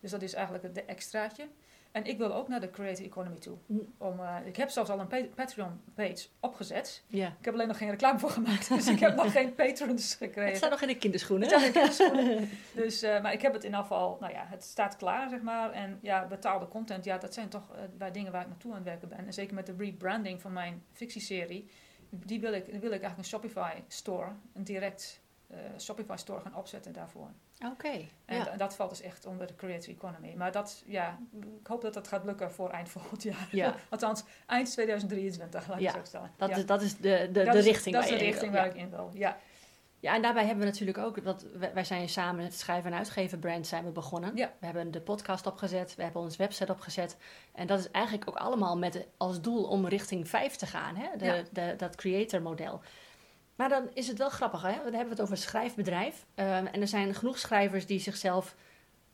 Dus 0.00 0.10
dat 0.10 0.22
is 0.22 0.34
eigenlijk 0.34 0.74
de 0.74 0.84
extraatje. 0.84 1.48
En 1.92 2.04
ik 2.04 2.18
wil 2.18 2.34
ook 2.34 2.48
naar 2.48 2.60
de 2.60 2.70
creative 2.70 3.08
economy 3.08 3.38
toe. 3.38 3.56
Hm. 3.66 3.74
Om, 3.98 4.20
eh, 4.20 4.36
ik 4.44 4.56
heb 4.56 4.68
zelfs 4.70 4.90
al 4.90 5.00
een 5.00 5.06
pa- 5.06 5.24
Patreon-page 5.34 6.26
opgezet. 6.40 7.02
Ja. 7.06 7.26
Ik 7.38 7.44
heb 7.44 7.54
alleen 7.54 7.66
nog 7.68 7.76
geen 7.78 7.90
reclame 7.90 8.18
voor 8.18 8.30
gemaakt, 8.30 8.68
dus 8.68 8.86
ik 8.88 8.98
heb 9.00 9.14
nog 9.16 9.32
geen 9.32 9.54
patrons 9.62 10.10
Het 10.10 10.18
gekregen. 10.18 10.56
staat 10.56 10.70
nog 10.70 10.80
in 10.80 10.88
de 10.88 10.96
kinderschoenen. 10.96 11.48
Het 11.48 11.58
staat 11.58 11.66
in 11.66 11.72
kinderschoenen. 11.72 12.48
Dus, 12.84 13.02
eh, 13.02 13.22
maar 13.22 13.32
ik 13.32 13.42
heb 13.42 13.52
het 13.52 13.64
in 13.64 13.74
afval, 13.74 14.16
nou 14.20 14.32
ja, 14.32 14.44
het 14.46 14.64
staat 14.64 14.96
klaar, 14.96 15.28
zeg 15.28 15.40
maar. 15.42 15.70
En 15.72 15.98
ja, 16.02 16.26
betaalde 16.26 16.68
content, 16.68 17.04
ja, 17.04 17.18
dat 17.18 17.34
zijn 17.34 17.48
toch 17.48 17.74
eh, 17.74 17.80
bij 17.96 18.10
dingen 18.10 18.32
waar 18.32 18.42
ik 18.42 18.48
naartoe 18.48 18.70
aan 18.70 18.76
het 18.76 18.86
werken 18.86 19.08
ben. 19.08 19.18
En 19.26 19.32
zeker 19.32 19.54
met 19.54 19.66
de 19.66 19.74
rebranding 19.78 20.40
van 20.40 20.52
mijn 20.52 20.82
fictieserie, 20.92 21.70
die 22.10 22.40
wil 22.40 22.52
ik, 22.52 22.64
die 22.64 22.80
wil 22.80 22.92
ik 22.92 23.02
eigenlijk 23.02 23.18
een 23.18 23.24
Shopify 23.24 23.72
store, 23.88 24.28
een 24.54 24.64
direct 24.64 25.20
eh, 25.48 25.58
Shopify 25.78 26.16
store 26.16 26.40
gaan 26.40 26.54
opzetten 26.56 26.92
daarvoor. 26.92 27.28
Oké. 27.64 27.88
En 28.24 28.36
ja. 28.36 28.44
da- 28.44 28.56
dat 28.56 28.76
valt 28.76 28.90
dus 28.90 29.00
echt 29.00 29.26
onder 29.26 29.46
de 29.46 29.54
creative 29.54 29.90
economy. 29.90 30.34
Maar 30.36 30.52
dat, 30.52 30.82
ja, 30.86 31.18
ik 31.60 31.66
hoop 31.66 31.82
dat 31.82 31.94
dat 31.94 32.08
gaat 32.08 32.24
lukken 32.24 32.52
voor 32.52 32.70
eind 32.70 32.88
volgend 32.88 33.22
jaar. 33.22 33.48
Ja. 33.50 33.74
Althans, 33.90 34.22
eind 34.46 34.70
2023, 34.72 35.68
laat 35.68 35.76
ik 35.76 35.82
Ja, 35.82 35.92
zo 35.92 35.98
stellen. 36.02 36.30
Dat, 36.36 36.48
Ja. 36.48 36.56
is, 36.56 36.66
dat 36.66 36.82
is 36.82 36.96
de, 36.96 37.28
de, 37.32 37.42
Dat 37.42 37.52
de 37.52 37.58
is- 37.58 37.64
richting 37.64 37.94
Dat 37.94 38.04
is 38.04 38.10
de 38.10 38.16
richting 38.16 38.52
waar 38.52 38.66
ik 38.66 38.74
in 38.74 38.90
wil, 38.90 39.10
ja. 39.14 39.36
Ja, 40.00 40.14
en 40.14 40.22
daarbij 40.22 40.44
hebben 40.46 40.64
we 40.64 40.70
natuurlijk 40.70 40.98
ook, 40.98 41.24
dat 41.24 41.46
wij, 41.74 41.84
zijn 41.84 42.08
samen 42.08 42.44
het 42.44 42.54
schrijven 42.58 42.92
en 42.92 42.98
uitgeven 42.98 43.38
brand 43.38 43.66
zijn 43.66 43.84
we 43.84 43.90
begonnen. 43.90 44.36
Ja. 44.36 44.52
We 44.58 44.64
hebben 44.66 44.90
de 44.90 45.00
podcast 45.00 45.46
opgezet, 45.46 45.94
we 45.94 46.02
hebben 46.02 46.22
onze 46.22 46.38
website 46.38 46.72
opgezet. 46.72 47.16
En 47.54 47.66
dat 47.66 47.78
is 47.78 47.90
eigenlijk 47.90 48.28
ook 48.28 48.36
allemaal 48.36 48.78
met 48.78 49.06
als 49.16 49.40
doel 49.40 49.64
om 49.64 49.86
richting 49.86 50.28
5 50.28 50.56
te 50.56 50.66
gaan, 50.66 50.96
hè? 50.96 51.16
De, 51.16 51.24
Ja. 51.24 51.42
de, 51.52 51.74
dat 51.76 51.94
creator 51.94 52.42
model. 52.42 52.80
Maar 53.54 53.68
dan 53.68 53.90
is 53.94 54.08
het 54.08 54.18
wel 54.18 54.30
grappig, 54.30 54.62
hè? 54.62 54.74
Dan 54.74 54.82
hebben 54.82 55.04
we 55.04 55.10
het 55.10 55.20
over 55.20 55.34
een 55.34 55.42
schrijfbedrijf. 55.42 56.26
Ehm, 56.34 56.66
en 56.66 56.80
er 56.80 56.88
zijn 56.88 57.14
genoeg 57.14 57.38
schrijvers 57.38 57.86
die 57.86 58.00
zichzelf, 58.00 58.56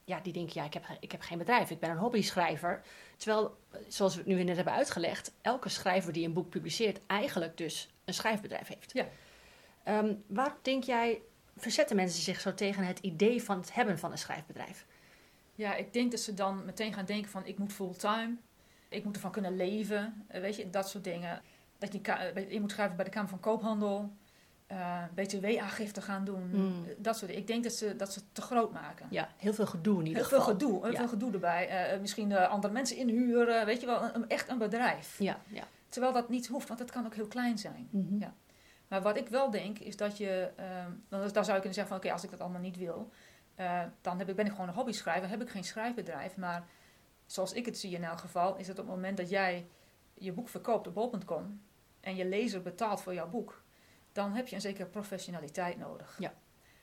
ja, 0.04 0.20
die 0.20 0.32
denken, 0.32 0.60
ja, 0.60 0.64
ik 0.64 0.74
heb, 0.74 0.84
ik 1.00 1.12
heb 1.12 1.20
geen 1.20 1.38
bedrijf, 1.38 1.70
ik 1.70 1.80
ben 1.80 1.90
een 1.90 1.96
hobby-schrijver. 1.96 2.82
Terwijl, 3.16 3.58
zoals 3.88 4.14
we 4.14 4.20
het 4.20 4.28
nu 4.28 4.42
net 4.42 4.56
hebben 4.56 4.74
uitgelegd, 4.74 5.32
elke 5.40 5.68
schrijver 5.68 6.12
die 6.12 6.26
een 6.26 6.32
boek 6.32 6.48
publiceert 6.48 7.00
eigenlijk 7.06 7.56
dus 7.56 7.88
een 8.04 8.14
schrijfbedrijf 8.14 8.68
heeft. 8.68 8.92
Ja. 8.92 9.06
Waarom 10.26 10.56
denk 10.62 10.84
jij, 10.84 11.22
verzetten 11.56 11.96
mensen 11.96 12.22
zich 12.22 12.40
zo 12.40 12.54
tegen 12.54 12.84
het 12.84 12.98
idee 12.98 13.42
van 13.42 13.58
het 13.58 13.74
hebben 13.74 13.98
van 13.98 14.10
een 14.10 14.18
schrijfbedrijf? 14.18 14.86
Ja, 15.54 15.74
ik 15.74 15.92
denk 15.92 16.10
dat 16.10 16.20
ze 16.20 16.34
dan 16.34 16.64
meteen 16.64 16.92
gaan 16.92 17.04
denken 17.04 17.30
van 17.30 17.46
ik 17.46 17.58
moet 17.58 17.72
fulltime, 17.72 18.36
ik 18.88 19.04
moet 19.04 19.14
ervan 19.14 19.30
kunnen 19.30 19.56
leven, 19.56 20.24
eh, 20.28 20.40
weet 20.40 20.56
je, 20.56 20.70
dat 20.70 20.88
soort 20.88 21.04
dingen. 21.04 21.42
Dat 21.78 21.92
je, 21.92 22.00
eh, 22.00 22.50
je 22.50 22.60
moet 22.60 22.70
schrijven 22.70 22.96
bij 22.96 23.04
de 23.04 23.10
Kamer 23.10 23.28
van 23.28 23.40
Koophandel, 23.40 24.12
eh 24.68 25.02
btw-aangifte 25.14 26.00
gaan 26.02 26.24
doen, 26.24 26.50
Mm. 26.52 26.84
dat 26.98 27.16
soort. 27.16 27.30
Ik 27.30 27.46
denk 27.46 27.62
dat 27.62 27.72
ze, 27.72 27.96
dat 27.96 28.12
ze 28.12 28.18
het 28.18 28.28
te 28.34 28.42
groot 28.42 28.72
maken. 28.72 29.06
Ja, 29.10 29.28
heel 29.36 29.54
veel 29.54 29.66
gedoe 29.66 30.00
in 30.00 30.06
ieder 30.06 30.20
Heel 30.20 30.30
veel 30.30 30.40
gedoe, 30.40 30.82
heel 30.82 30.92
Ja. 30.92 30.98
veel 30.98 31.08
gedoe 31.08 31.32
erbij. 31.32 31.68
Eh, 31.68 32.00
misschien 32.00 32.32
eh, 32.32 32.48
andere 32.48 32.72
mensen 32.72 32.96
inhuren, 32.96 33.66
weet 33.66 33.80
je 33.80 33.86
wel, 33.86 34.14
een, 34.14 34.28
echt 34.28 34.48
een 34.48 34.58
bedrijf. 34.58 35.18
Ja, 35.18 35.38
ja. 35.46 35.62
Terwijl 35.88 36.12
dat 36.12 36.28
niet 36.28 36.46
hoeft, 36.46 36.68
want 36.68 36.80
dat 36.80 36.90
kan 36.90 37.06
ook 37.06 37.14
heel 37.14 37.26
klein 37.26 37.58
zijn. 37.58 37.88
Mhm. 37.90 38.18
Ja. 38.18 38.34
Maar 38.88 39.02
wat 39.02 39.16
ik 39.16 39.28
wel 39.28 39.50
denk, 39.50 39.78
is 39.78 39.96
dat 39.96 40.16
je... 40.18 40.50
ehm, 40.56 40.90
dan, 41.08 41.20
dan 41.20 41.30
zou 41.44 41.46
je 41.46 41.52
kunnen 41.52 41.74
zeggen 41.74 41.86
van... 41.86 41.96
Oké, 41.96 42.12
als 42.12 42.24
ik 42.24 42.30
dat 42.30 42.40
allemaal 42.40 42.60
niet 42.60 42.76
wil... 42.76 43.10
dan 44.00 44.18
heb 44.18 44.28
ik, 44.28 44.36
ben 44.36 44.46
ik 44.46 44.52
gewoon 44.52 44.68
een 44.68 44.74
hobby 44.74 44.92
schrijver. 44.92 45.28
heb 45.28 45.42
ik 45.42 45.50
geen 45.50 45.64
schrijfbedrijf. 45.64 46.36
Maar 46.36 46.64
zoals 47.26 47.52
ik 47.52 47.66
het 47.66 47.78
zie 47.78 47.94
in 47.94 48.04
elk 48.04 48.18
geval... 48.18 48.56
is 48.56 48.68
het 48.68 48.78
op 48.78 48.86
het 48.86 48.94
moment 48.94 49.16
dat 49.16 49.30
jij 49.30 49.66
je 50.14 50.32
boek 50.32 50.48
verkoopt 50.48 50.86
op 50.86 50.94
bol.com... 50.94 51.60
en 52.00 52.16
je 52.16 52.24
lezer 52.26 52.62
betaalt 52.62 53.00
voor 53.02 53.14
jouw 53.14 53.28
boek... 53.28 53.62
dan 54.18 54.34
heb 54.34 54.48
je 54.48 54.54
een 54.54 54.60
zekere 54.60 54.88
professionaliteit 54.88 55.78
nodig. 55.78 56.16
Ja. 56.18 56.32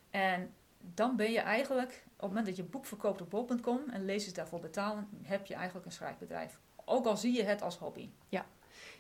En 0.10 0.54
dan 0.80 1.15
ben 1.15 1.32
je 1.32 1.39
eigenlijk... 1.39 2.04
op 2.06 2.20
het 2.20 2.27
moment 2.27 2.46
dat 2.46 2.56
je 2.56 2.63
boek 2.63 2.86
verkoopt 2.86 3.22
op 3.22 3.30
bol.com... 3.30 3.82
en 3.92 4.06
lezers 4.06 4.34
daarvoor 4.34 4.60
betalen... 4.60 5.08
heb 5.22 5.46
je 5.46 5.54
eigenlijk 5.54 5.86
een 5.86 5.92
schrijfbedrijf. 5.92 6.60
Ook 6.86 7.06
al 7.06 7.18
zie 7.18 7.34
je 7.34 7.44
het 7.44 7.62
als 7.62 7.77
hobby. 7.77 8.10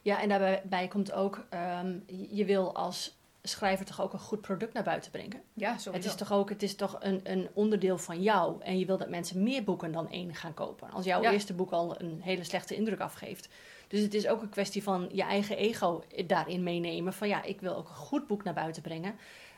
Ja, 0.01 0.21
en 0.21 0.29
daarbij 0.29 0.61
bij 0.65 0.87
komt 0.87 1.11
ook, 1.11 1.45
ehm, 1.49 1.99
je 2.05 2.35
je 2.35 2.45
wil 2.45 2.75
als 2.75 3.17
schrijver 3.41 3.85
toch 3.85 4.01
ook 4.01 4.13
een 4.13 4.19
goed 4.19 4.41
product 4.41 4.73
naar 4.73 4.83
buiten 4.83 5.11
brengen. 5.11 5.41
Ja, 5.53 5.77
sowieso. 5.77 5.91
Het 5.91 6.05
is 6.05 6.15
toch 6.15 6.31
ook, 6.31 6.49
het 6.49 6.63
is 6.63 6.75
toch 6.75 6.95
een, 6.99 7.19
een 7.23 7.49
onderdeel 7.53 7.97
van 7.97 8.21
jou. 8.21 8.61
En 8.61 8.79
je 8.79 8.85
wil 8.85 8.97
dat 8.97 9.09
mensen 9.09 9.43
meer 9.43 9.63
boeken 9.63 9.91
dan 9.91 10.09
één 10.09 10.35
gaan 10.35 10.53
kopen. 10.53 10.91
Als 10.91 11.05
jouw 11.05 11.21
Ja. 11.21 11.31
eerste 11.31 11.53
boek 11.53 11.71
al 11.71 12.01
een 12.01 12.21
hele 12.21 12.43
slechte 12.43 12.75
indruk 12.75 12.99
afgeeft. 12.99 13.49
Dus 13.95 14.03
het 14.03 14.13
is 14.13 14.27
ook 14.27 14.41
een 14.41 14.49
kwestie 14.49 14.83
van 14.83 15.09
je 15.11 15.23
eigen 15.23 15.57
ego 15.57 16.03
daarin 16.25 16.63
meenemen. 16.63 17.13
Van 17.13 17.27
ja, 17.27 17.43
ik 17.43 17.61
wil 17.61 17.75
ook 17.75 17.89
een 17.89 17.95
goed 17.95 18.27
boek 18.27 18.43
naar 18.43 18.53
buiten 18.53 18.81
brengen. 18.81 19.15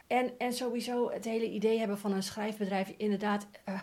En, 0.07 0.31
en 0.37 0.53
sowieso 0.53 1.09
het 1.11 1.25
hele 1.25 1.49
idee 1.49 1.79
hebben 1.79 1.97
van 1.97 2.11
een 2.11 2.23
schrijfbedrijf. 2.23 2.93
Inderdaad, 2.97 3.47
eh, 3.63 3.79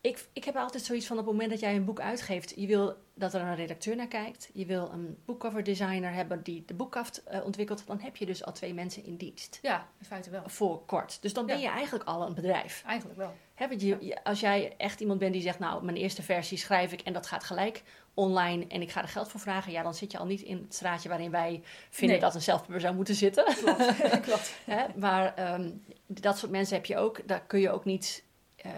Ik, 0.00 0.26
ik 0.32 0.44
heb 0.44 0.56
altijd 0.56 0.84
zoiets 0.84 1.06
van 1.06 1.18
op 1.18 1.24
het 1.24 1.32
moment 1.32 1.50
dat 1.50 1.60
jij 1.60 1.76
een 1.76 1.84
boek 1.84 2.00
uitgeeft, 2.00 2.52
je 2.56 2.66
wil 2.66 2.96
dat 3.14 3.34
er 3.34 3.40
een 3.40 3.54
redacteur 3.54 3.96
naar 3.96 4.08
kijkt. 4.08 4.50
Je 4.52 4.66
wil 4.66 4.90
een 4.92 5.16
boekcover 5.24 5.64
designer 5.64 6.12
hebben 6.12 6.42
die 6.42 6.62
de 6.66 6.74
boekkaft 6.74 7.22
uh, 7.32 7.44
ontwikkelt. 7.44 7.86
Dan 7.86 8.00
heb 8.00 8.16
je 8.16 8.26
dus 8.26 8.44
al 8.44 8.52
twee 8.52 8.74
mensen 8.74 9.04
in 9.04 9.16
dienst. 9.16 9.58
Ja, 9.62 9.88
in 9.98 10.06
feite 10.06 10.30
wel. 10.30 10.42
Voor 10.46 10.84
kort. 10.86 11.22
Dus 11.22 11.32
dan 11.32 11.46
ben 11.46 11.60
je 11.60 11.68
eigenlijk 11.68 12.04
al 12.04 12.26
een 12.26 12.34
bedrijf. 12.34 12.82
Eigenlijk 12.86 13.18
wel. 13.18 13.32
Je, 13.78 14.24
als 14.24 14.40
jij 14.40 14.74
echt 14.76 15.00
iemand 15.00 15.18
bent 15.18 15.32
die 15.32 15.42
zegt, 15.42 15.58
nou, 15.58 15.84
mijn 15.84 15.96
eerste 15.96 16.22
versie 16.22 16.58
schrijf 16.58 16.92
ik 16.92 17.00
en 17.00 17.12
dat 17.12 17.26
gaat 17.26 17.44
gelijk 17.44 17.82
online 18.14 18.66
en 18.66 18.82
ik 18.82 18.90
ga 18.90 19.02
er 19.02 19.08
geld 19.08 19.28
voor 19.28 19.40
vragen, 19.40 19.72
ja, 19.72 19.82
dan 19.82 19.94
zit 19.94 20.12
je 20.12 20.18
al 20.18 20.26
niet 20.26 20.40
in 20.40 20.56
het 20.56 20.74
straatje 20.74 21.08
waarin 21.08 21.30
wij 21.30 21.62
vinden 21.90 22.20
dat 22.20 22.34
een 22.34 22.42
zelfpubber 22.42 22.80
zou 22.80 22.94
moeten 22.94 23.14
zitten. 23.14 23.44
Klopt, 23.44 23.94
klopt. 24.28 24.54
maar 24.96 25.52
um, 25.54 25.84
dat 26.06 26.38
soort 26.38 26.52
mensen 26.52 26.76
heb 26.76 26.86
je 26.86 26.96
ook, 26.96 27.28
daar 27.28 27.40
kun 27.40 27.60
je 27.60 27.70
ook 27.70 27.84
niet... 27.84 28.24
Uh, 28.66 28.72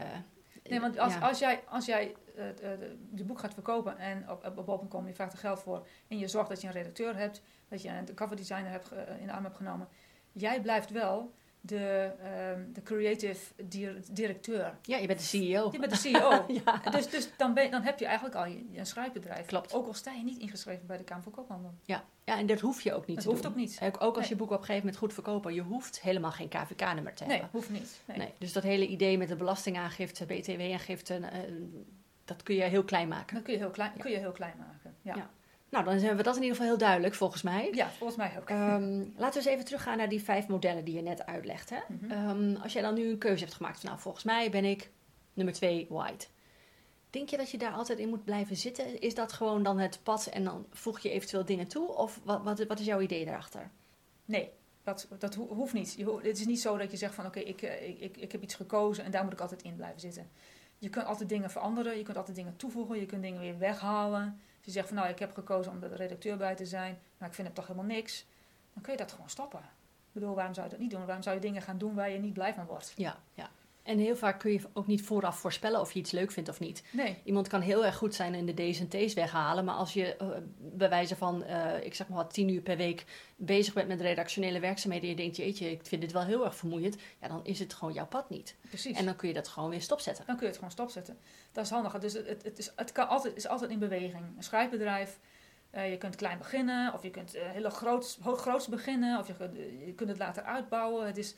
Nee, 0.68 0.80
want 0.80 0.98
als, 0.98 1.20
als 1.20 1.38
jij, 1.38 1.62
als 1.68 1.86
jij 1.86 2.14
uh, 2.36 2.44
de 3.10 3.24
boek 3.24 3.38
gaat 3.38 3.54
verkopen 3.54 3.98
en 3.98 4.30
op, 4.30 4.52
op, 4.56 4.68
op 4.68 5.06
je 5.06 5.14
vraagt 5.14 5.32
er 5.32 5.38
geld 5.38 5.60
voor 5.60 5.86
en 6.08 6.18
je 6.18 6.28
zorgt 6.28 6.48
dat 6.48 6.60
je 6.60 6.66
een 6.66 6.72
redacteur 6.72 7.16
hebt, 7.16 7.42
dat 7.68 7.82
je 7.82 7.88
een 7.88 8.14
cover 8.14 8.36
designer 8.36 8.70
hebt, 8.70 8.90
in 9.20 9.26
de 9.26 9.32
arm 9.32 9.44
hebt 9.44 9.56
genomen, 9.56 9.88
jij 10.32 10.60
blijft 10.60 10.90
wel 10.90 11.32
de, 11.66 12.10
um, 12.54 12.72
de 12.72 12.82
creative 12.82 13.38
directeur. 14.12 14.78
Ja, 14.82 14.96
je 14.96 15.06
bent 15.06 15.18
de 15.18 15.24
CEO. 15.24 15.68
Je 15.72 15.78
bent 15.78 15.90
de 15.90 15.98
CEO. 15.98 16.44
ja. 16.64 16.90
Dus, 16.90 17.10
dus 17.10 17.28
dan, 17.36 17.54
ben, 17.54 17.70
dan 17.70 17.82
heb 17.82 17.98
je 17.98 18.04
eigenlijk 18.06 18.36
al 18.36 18.46
je, 18.46 18.64
een 18.74 18.86
schrijfbedrijf. 18.86 19.46
Klopt. 19.46 19.74
Ook 19.74 19.86
al 19.86 19.94
sta 19.94 20.12
je 20.12 20.22
niet 20.22 20.38
ingeschreven 20.38 20.86
bij 20.86 20.96
de 20.96 21.04
Kamer 21.04 21.22
van 21.22 21.32
Koophandel. 21.32 21.74
Ja. 21.84 22.04
ja, 22.24 22.38
en 22.38 22.46
dat 22.46 22.60
hoef 22.60 22.80
je 22.80 22.94
ook 22.94 23.06
niet 23.06 23.16
dat 23.16 23.24
te 23.24 23.30
hoeft 23.30 23.42
doen. 23.42 23.52
ook 23.52 23.58
niet. 23.58 23.78
Ook, 23.82 24.02
ook 24.02 24.16
als 24.16 24.28
je 24.28 24.36
boek 24.36 24.50
op 24.50 24.52
een 24.52 24.58
gegeven 24.58 24.80
moment 24.80 24.96
goed 24.96 25.12
verkopen, 25.12 25.54
je 25.54 25.62
hoeft 25.62 26.00
helemaal 26.00 26.32
geen 26.32 26.48
KVK-nummer 26.48 27.14
te 27.14 27.24
hebben. 27.24 27.40
Nee, 27.40 27.50
hoeft 27.50 27.70
niet. 27.70 28.00
Nee. 28.04 28.16
nee. 28.18 28.32
Dus 28.38 28.52
dat 28.52 28.62
hele 28.62 28.86
idee 28.86 29.18
met 29.18 29.28
de 29.28 29.36
belastingaangifte, 29.36 30.26
BTW-aangifte, 30.26 31.18
uh, 31.18 31.28
dat 32.24 32.42
kun 32.42 32.54
je 32.54 32.62
heel 32.62 32.84
klein 32.84 33.08
maken. 33.08 33.34
Dat 33.34 33.44
kun 33.44 33.52
je 33.52 33.58
heel 33.58 33.70
klein, 33.70 33.92
kun 33.98 34.10
je 34.10 34.18
heel 34.18 34.32
klein 34.32 34.54
maken, 34.58 34.94
ja. 35.02 35.14
ja. 35.14 35.30
Nou, 35.70 35.84
dan 35.84 35.94
hebben 35.94 36.16
we 36.16 36.22
dat 36.22 36.36
in 36.36 36.42
ieder 36.42 36.56
geval 36.56 36.70
heel 36.70 36.80
duidelijk, 36.86 37.14
volgens 37.14 37.42
mij. 37.42 37.70
Ja, 37.72 37.90
volgens 37.90 38.18
mij 38.18 38.32
ook. 38.38 38.50
Um, 38.50 39.12
laten 39.16 39.42
we 39.42 39.48
eens 39.48 39.54
even 39.54 39.64
teruggaan 39.64 39.96
naar 39.96 40.08
die 40.08 40.22
vijf 40.22 40.46
modellen 40.46 40.84
die 40.84 40.94
je 40.94 41.02
net 41.02 41.26
uitlegt. 41.26 41.70
Hè? 41.70 41.78
Mm 41.88 41.98
-hmm. 42.10 42.28
um, 42.28 42.56
als 42.56 42.72
jij 42.72 42.82
dan 42.82 42.94
nu 42.94 43.08
een 43.08 43.18
keuze 43.18 43.44
hebt 43.44 43.56
gemaakt, 43.56 43.80
van, 43.80 43.88
nou, 43.88 44.00
volgens 44.00 44.24
mij 44.24 44.50
ben 44.50 44.64
ik 44.64 44.90
nummer 45.34 45.54
twee 45.54 45.86
white. 45.88 46.26
Denk 47.10 47.28
je 47.28 47.36
dat 47.36 47.50
je 47.50 47.58
daar 47.58 47.72
altijd 47.72 47.98
in 47.98 48.08
moet 48.08 48.24
blijven 48.24 48.56
zitten? 48.56 49.00
Is 49.00 49.14
dat 49.14 49.32
gewoon 49.32 49.62
dan 49.62 49.78
het 49.78 50.00
pad 50.02 50.26
en 50.26 50.44
dan 50.44 50.66
voeg 50.70 51.00
je 51.00 51.10
eventueel 51.10 51.44
dingen 51.44 51.66
toe? 51.66 51.96
Of 51.96 52.20
wat, 52.24 52.42
wat, 52.42 52.66
wat 52.66 52.78
is 52.78 52.86
jouw 52.86 53.00
idee 53.00 53.24
daarachter? 53.24 53.70
Nee, 54.24 54.50
dat, 54.82 55.08
dat 55.18 55.34
ho 55.34 55.46
hoeft 55.46 55.72
niet. 55.72 55.94
Je 55.96 56.04
ho 56.04 56.20
het 56.22 56.38
is 56.38 56.46
niet 56.46 56.60
zo 56.60 56.76
dat 56.76 56.90
je 56.90 56.96
zegt 56.96 57.14
van 57.14 57.26
oké, 57.26 57.38
okay, 57.38 57.50
ik, 57.50 57.62
ik, 57.62 58.00
ik, 58.00 58.16
ik 58.16 58.32
heb 58.32 58.42
iets 58.42 58.54
gekozen 58.54 59.04
en 59.04 59.10
daar 59.10 59.24
moet 59.24 59.32
ik 59.32 59.40
altijd 59.40 59.62
in 59.62 59.76
blijven 59.76 60.00
zitten. 60.00 60.30
Je 60.78 60.88
kunt 60.88 61.06
altijd 61.06 61.28
dingen 61.28 61.50
veranderen, 61.50 61.96
je 61.96 62.02
kunt 62.02 62.16
altijd 62.16 62.36
dingen 62.36 62.56
toevoegen, 62.56 62.98
je 62.98 63.06
kunt 63.06 63.22
dingen 63.22 63.40
weer 63.40 63.58
weghalen. 63.58 64.40
Je 64.66 64.72
zegt 64.72 64.88
van 64.88 64.96
nou, 64.96 65.08
ik 65.08 65.18
heb 65.18 65.34
gekozen 65.34 65.72
om 65.72 65.82
er 65.82 65.94
redacteur 65.94 66.36
bij 66.36 66.54
te 66.54 66.66
zijn, 66.66 66.98
maar 67.18 67.28
ik 67.28 67.34
vind 67.34 67.46
het 67.46 67.56
toch 67.56 67.66
helemaal 67.66 67.88
niks. 67.88 68.26
Dan 68.72 68.82
kun 68.82 68.92
je 68.92 68.98
dat 68.98 69.12
gewoon 69.12 69.30
stoppen. 69.30 69.60
Ik 69.60 70.12
bedoel, 70.12 70.34
waarom 70.34 70.54
zou 70.54 70.66
je 70.66 70.72
dat 70.72 70.80
niet 70.80 70.90
doen? 70.90 71.04
Waarom 71.04 71.22
zou 71.22 71.34
je 71.34 71.40
dingen 71.40 71.62
gaan 71.62 71.78
doen 71.78 71.94
waar 71.94 72.10
je 72.10 72.18
niet 72.18 72.32
blij 72.32 72.54
van 72.54 72.66
wordt? 72.66 72.92
Ja, 72.96 73.18
ja. 73.34 73.50
En 73.86 73.98
heel 73.98 74.16
vaak 74.16 74.38
kun 74.38 74.52
je 74.52 74.60
ook 74.72 74.86
niet 74.86 75.02
vooraf 75.02 75.38
voorspellen 75.38 75.80
of 75.80 75.92
je 75.92 75.98
iets 75.98 76.10
leuk 76.10 76.30
vindt 76.30 76.48
of 76.48 76.60
niet. 76.60 76.82
Nee. 76.92 77.16
Iemand 77.24 77.48
kan 77.48 77.60
heel 77.60 77.84
erg 77.84 77.96
goed 77.96 78.14
zijn 78.14 78.34
in 78.34 78.46
de 78.46 78.54
D's 78.54 78.80
en 78.80 78.88
T's 78.88 79.14
weghalen. 79.14 79.64
Maar 79.64 79.74
als 79.74 79.92
je 79.92 80.16
uh, 80.22 80.28
bij 80.58 80.88
wijze 80.88 81.16
van, 81.16 81.44
uh, 81.48 81.84
ik 81.84 81.94
zeg 81.94 82.08
maar 82.08 82.16
wat, 82.16 82.32
tien 82.32 82.48
uur 82.48 82.60
per 82.60 82.76
week 82.76 83.04
bezig 83.36 83.74
bent 83.74 83.88
met 83.88 84.00
redactionele 84.00 84.60
werkzaamheden. 84.60 85.08
En 85.08 85.14
je 85.14 85.20
denkt, 85.20 85.36
jeetje, 85.36 85.70
ik 85.70 85.86
vind 85.86 86.00
dit 86.00 86.12
wel 86.12 86.24
heel 86.24 86.44
erg 86.44 86.56
vermoeiend. 86.56 86.96
Ja, 87.20 87.28
dan 87.28 87.40
is 87.44 87.58
het 87.58 87.74
gewoon 87.74 87.94
jouw 87.94 88.06
pad 88.06 88.30
niet. 88.30 88.56
Precies. 88.68 88.96
En 88.96 89.04
dan 89.04 89.16
kun 89.16 89.28
je 89.28 89.34
dat 89.34 89.48
gewoon 89.48 89.70
weer 89.70 89.82
stopzetten. 89.82 90.24
Dan 90.26 90.34
kun 90.34 90.44
je 90.44 90.50
het 90.50 90.58
gewoon 90.58 90.72
stopzetten. 90.72 91.18
Dat 91.52 91.64
is 91.64 91.70
handig. 91.70 91.98
Dus 91.98 92.12
het, 92.12 92.42
het, 92.42 92.58
is, 92.58 92.72
het 92.76 92.92
kan 92.92 93.08
altijd, 93.08 93.36
is 93.36 93.48
altijd 93.48 93.70
in 93.70 93.78
beweging. 93.78 94.24
Een 94.36 94.42
schrijfbedrijf... 94.42 95.18
Uh, 95.74 95.90
je 95.90 95.98
kunt 95.98 96.16
klein 96.16 96.38
beginnen, 96.38 96.94
of 96.94 97.02
je 97.02 97.10
kunt 97.10 97.36
heel 97.36 97.70
groot, 97.70 98.18
groots 98.22 98.66
beginnen, 98.66 99.18
of 99.18 99.26
je, 99.26 99.34
je 99.86 99.92
kunt 99.92 100.08
het 100.08 100.18
later 100.18 100.42
uitbouwen. 100.42 101.06
Het 101.06 101.16
is, 101.16 101.34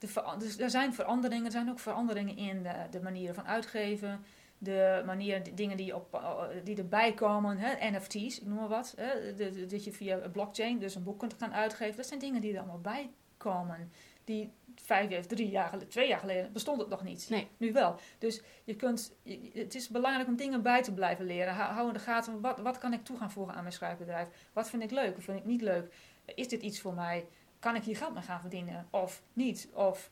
de 0.00 0.36
dus 0.38 0.58
er 0.58 0.70
zijn 0.70 0.94
veranderingen, 0.94 1.44
er 1.44 1.50
zijn 1.50 1.70
ook 1.70 1.78
veranderingen 1.78 2.36
in 2.36 2.62
de, 2.62 2.86
de 2.90 3.00
manieren 3.00 3.34
van 3.34 3.46
uitgeven, 3.46 4.24
de 4.58 5.02
manieren, 5.06 5.44
de 5.44 5.54
dingen 5.54 5.76
die, 5.76 5.94
op, 5.94 6.22
die 6.64 6.76
erbij 6.76 7.14
komen, 7.14 7.58
hè, 7.58 7.90
NFT's, 7.90 8.40
ik 8.40 8.46
noem 8.46 8.56
maar 8.56 8.68
wat. 8.68 8.94
Hè, 8.96 9.34
de, 9.34 9.50
de, 9.50 9.66
dat 9.66 9.84
je 9.84 9.92
via 9.92 10.16
blockchain 10.16 10.78
dus 10.78 10.94
een 10.94 11.02
boek 11.02 11.18
kunt 11.18 11.34
gaan 11.38 11.54
uitgeven. 11.54 11.96
Dat 11.96 12.06
zijn 12.06 12.20
dingen 12.20 12.40
die 12.40 12.52
er 12.52 12.58
allemaal 12.58 12.80
bij 12.80 13.10
komen. 13.36 13.92
Die 14.24 14.52
vijf 14.74 15.10
jaar, 15.10 15.26
drie 15.26 15.48
jaar 15.48 15.68
geleden, 15.68 15.88
twee 15.88 16.08
jaar 16.08 16.18
geleden 16.18 16.52
bestond 16.52 16.80
het 16.80 16.88
nog 16.88 17.02
niet. 17.02 17.26
Nee. 17.28 17.48
Nu 17.56 17.72
wel. 17.72 17.96
Dus 18.18 18.42
je 18.64 18.76
kunt, 18.76 19.16
het 19.52 19.74
is 19.74 19.88
belangrijk 19.88 20.28
om 20.28 20.36
dingen 20.36 20.62
bij 20.62 20.82
te 20.82 20.94
blijven 20.94 21.24
leren. 21.24 21.54
Hou 21.54 21.86
in 21.86 21.92
de 21.92 21.98
gaten, 21.98 22.40
wat, 22.40 22.58
wat 22.58 22.78
kan 22.78 22.92
ik 22.92 23.04
toe 23.04 23.16
gaan 23.16 23.30
voegen 23.30 23.54
aan 23.54 23.62
mijn 23.62 23.74
schrijfbedrijf? 23.74 24.28
Wat 24.52 24.70
vind 24.70 24.82
ik 24.82 24.90
leuk? 24.90 25.14
Wat 25.14 25.24
vind 25.24 25.38
ik 25.38 25.44
niet 25.44 25.62
leuk? 25.62 25.94
Is 26.24 26.48
dit 26.48 26.62
iets 26.62 26.80
voor 26.80 26.94
mij? 26.94 27.26
Kan 27.60 27.74
ik 27.74 27.82
hier 27.82 27.96
geld 27.96 28.14
mee 28.14 28.22
gaan 28.22 28.40
verdienen? 28.40 28.86
Of 28.90 29.22
niet? 29.32 29.68
Of 29.72 30.10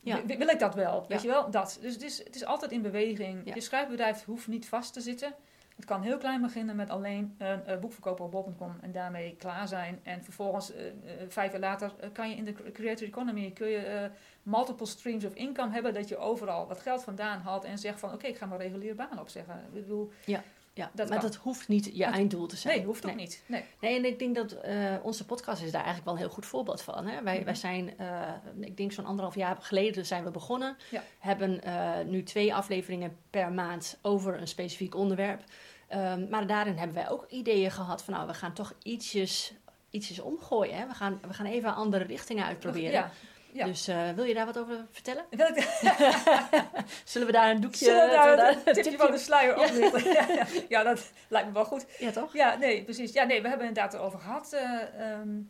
ja. 0.00 0.26
wil 0.26 0.48
ik 0.48 0.58
dat 0.58 0.74
wel? 0.74 1.04
Weet 1.08 1.22
je 1.22 1.28
wel? 1.28 1.50
Dat. 1.50 1.78
Dus 1.80 1.92
het 1.92 2.02
is, 2.02 2.24
het 2.24 2.34
is 2.34 2.44
altijd 2.44 2.72
in 2.72 2.82
beweging. 2.82 3.54
Je 3.54 3.60
schrijfbedrijf 3.60 4.24
hoeft 4.24 4.46
niet 4.46 4.68
vast 4.68 4.92
te 4.92 5.00
zitten. 5.00 5.34
Het 5.76 5.84
kan 5.84 6.02
heel 6.02 6.18
klein 6.18 6.40
beginnen 6.40 6.76
met 6.76 6.90
alleen 6.90 7.34
een 7.38 7.62
uh, 7.68 7.78
boek 7.78 7.92
verkopen 7.92 8.24
op 8.24 8.30
bol.com 8.30 8.76
en 8.80 8.92
daarmee 8.92 9.36
klaar 9.38 9.68
zijn. 9.68 10.00
En 10.02 10.24
vervolgens, 10.24 10.74
uh, 10.74 10.84
uh, 10.86 10.92
vijf 11.28 11.50
jaar 11.50 11.60
later, 11.60 11.92
kan 12.12 12.30
je 12.30 12.36
in 12.36 12.44
de 12.44 12.72
creator 12.72 13.06
economy 13.06 13.50
kun 13.50 13.68
je 13.68 14.10
multiple 14.42 14.86
streams 14.86 15.24
of 15.24 15.34
income 15.34 15.72
hebben. 15.72 15.94
Dat 15.94 16.08
je 16.08 16.16
overal 16.16 16.66
wat 16.66 16.80
geld 16.80 17.02
vandaan 17.02 17.40
haalt 17.40 17.64
en 17.64 17.78
zegt 17.78 18.00
van 18.00 18.08
oké, 18.08 18.18
okay, 18.18 18.30
ik 18.30 18.36
ga 18.36 18.46
mijn 18.46 18.60
reguliere 18.60 18.94
baan 18.94 19.20
opzeggen. 19.20 19.54
Ik 19.54 19.72
bedoel, 19.72 20.10
Ja, 20.24 20.42
ja. 20.74 20.90
Dat 20.94 21.08
maar 21.08 21.18
kan. 21.18 21.26
dat 21.30 21.36
hoeft 21.38 21.68
niet 21.68 21.90
je 21.92 22.04
einddoel 22.04 22.46
te 22.46 22.56
zijn. 22.56 22.76
nee, 22.76 22.86
hoeft 22.86 23.06
ook 23.06 23.14
niet. 23.14 23.42
Nee. 23.46 23.64
Nee, 23.80 23.96
en 23.96 24.04
ik 24.04 24.18
denk 24.18 24.34
dat 24.34 24.52
eh, 24.52 24.94
onze 25.02 25.24
podcast 25.26 25.62
is 25.62 25.70
daar 25.70 25.84
eigenlijk 25.84 26.04
wel 26.04 26.14
een 26.14 26.20
heel 26.20 26.30
goed 26.34 26.46
voorbeeld 26.46 26.82
van. 26.82 27.06
Hè? 27.06 27.22
Wij, 27.22 27.36
Mhm. 27.36 27.44
wij 27.44 27.54
zijn, 27.54 27.98
eh, 27.98 28.32
ik 28.60 28.76
denk 28.76 28.92
zo'n 28.92 29.04
anderhalf 29.06 29.34
jaar 29.34 29.56
geleden 29.60 30.06
zijn 30.06 30.24
we 30.24 30.30
begonnen. 30.30 30.76
Ja. 30.90 31.02
Hebben 31.18 31.62
eh, 31.62 32.04
nu 32.06 32.22
twee 32.22 32.54
afleveringen 32.54 33.16
per 33.30 33.52
maand 33.52 33.98
over 34.02 34.40
een 34.40 34.48
specifiek 34.48 34.94
onderwerp. 34.94 35.42
Ehm, 35.88 36.28
maar 36.28 36.46
daarin 36.46 36.76
hebben 36.76 36.96
wij 36.96 37.10
ook 37.10 37.26
ideeën 37.28 37.70
gehad 37.70 38.02
van 38.04 38.14
nou, 38.14 38.26
we 38.26 38.34
gaan 38.34 38.52
toch 38.52 38.74
ietsjes, 38.82 39.52
ietsjes 39.90 40.20
omgooien. 40.20 40.76
Hè? 40.76 40.86
We, 40.86 40.94
gaan, 40.94 41.20
we 41.28 41.34
gaan 41.34 41.46
even 41.46 41.74
andere 41.74 42.04
richtingen 42.04 42.44
uitproberen. 42.44 42.92
Ja. 42.92 43.10
Ja. 43.52 43.64
Dus 43.64 43.88
eh, 43.88 44.10
wil 44.10 44.24
je 44.24 44.34
daar 44.34 44.46
wat 44.46 44.58
over 44.58 44.86
vertellen? 44.90 45.24
Zullen 47.04 47.26
we 47.26 47.32
daar 47.32 47.50
een 47.50 47.60
doekje... 47.60 47.84
Zullen 47.84 48.08
we 48.08 48.14
daar 48.14 48.36
we 48.36 48.60
een 48.64 48.74
tipje 48.74 48.96
van 48.96 49.10
de 49.10 49.18
sluier 49.18 49.58
Ja. 49.58 49.64
oplichten? 49.66 50.12
Ja. 50.12 50.26
ja. 50.28 50.46
ja, 50.68 50.82
dat 50.82 51.10
lijkt 51.28 51.46
me 51.48 51.54
wel 51.54 51.64
goed. 51.64 51.86
Ja, 51.98 52.10
toch? 52.10 52.32
Ja, 52.32 52.56
nee, 52.56 52.84
precies. 52.84 53.12
Ja, 53.12 53.24
nee, 53.24 53.42
we 53.42 53.48
hebben 53.48 53.66
het 53.66 53.76
inderdaad 53.76 54.00
erover 54.00 54.18
gehad. 54.18 54.52
eh, 54.52 55.10
ehm, 55.10 55.40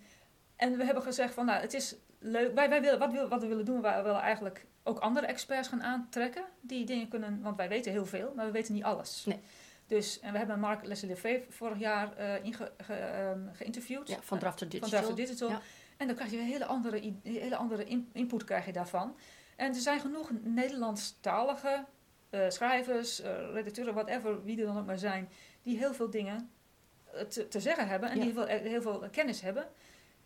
en 0.57 0.77
we 0.77 0.85
hebben 0.85 1.03
gezegd 1.03 1.35
van, 1.35 1.47
nou, 1.47 1.61
het 1.61 1.75
is 1.75 1.95
leuk. 2.19 2.55
Wij, 2.55 2.69
wij 2.69 2.81
willen, 2.81 2.99
wat, 2.99 3.13
wil, 3.13 3.29
wat 3.29 3.41
we 3.41 3.47
willen 3.47 3.65
doen, 3.65 3.81
wij 3.83 4.03
willen 4.03 4.21
eigenlijk 4.21 4.67
ook 4.83 4.99
andere 4.99 5.27
experts 5.27 5.69
gaan 5.69 5.83
aantrekken. 5.83 6.45
Die 6.61 6.85
dingen 6.87 7.09
kunnen, 7.09 7.41
want 7.43 7.57
wij 7.57 7.69
weten 7.69 7.93
heel 7.93 8.07
veel, 8.07 8.33
maar 8.37 8.47
we 8.47 8.53
weten 8.53 8.75
niet 8.75 8.85
alles. 8.85 9.23
Nee. 9.27 9.41
Dus, 9.87 10.21
en 10.21 10.33
we 10.33 10.39
hebben 10.39 10.61
Mark 10.61 10.87
Leslie 10.87 11.11
Lefevre 11.11 11.53
vorig 11.53 11.79
jaar 11.79 12.17
eh, 12.17 12.45
inge, 12.45 12.73
ge, 12.79 12.95
ehm, 12.95 13.39
geïnterviewd. 13.53 14.09
Ja, 14.09 14.17
van 14.21 14.39
Drafter 14.39 14.69
Van 14.69 14.79
Digital. 14.79 15.01
Drafter 15.01 15.25
Digital. 15.25 15.49
Ja. 15.49 15.61
En 16.03 16.09
dan 16.09 16.17
krijg 16.17 16.31
je 16.31 16.39
een 16.39 16.45
hele 16.47 16.65
andere, 16.67 17.13
hele 17.23 17.57
andere 17.57 17.85
in- 17.85 18.11
input 18.13 18.45
krijg 18.45 18.67
je 18.67 18.73
daarvan. 18.73 19.17
En 19.57 19.69
er 19.69 19.81
zijn 19.81 20.01
genoeg 20.01 20.31
Nederlandstalige 20.43 21.85
eh, 22.31 22.41
schrijvers, 22.49 23.21
eh, 23.21 23.51
redacteuren, 23.53 23.95
whatever, 23.95 24.45
wie 24.45 24.61
er 24.61 24.67
dan 24.67 24.79
ook 24.79 24.87
maar 24.87 24.99
zijn, 24.99 25.29
die 25.63 25.79
heel 25.79 25.95
veel 25.95 26.11
dingen 26.11 26.51
eh, 27.13 27.21
te, 27.21 27.49
te 27.49 27.61
zeggen 27.61 27.89
hebben 27.89 28.11
en 28.11 28.17
Ja. 28.17 28.23
die 28.23 28.33
heel 28.33 28.47
veel, 28.47 28.57
heel 28.71 28.83
veel 28.83 29.09
kennis 29.11 29.41
hebben, 29.41 29.67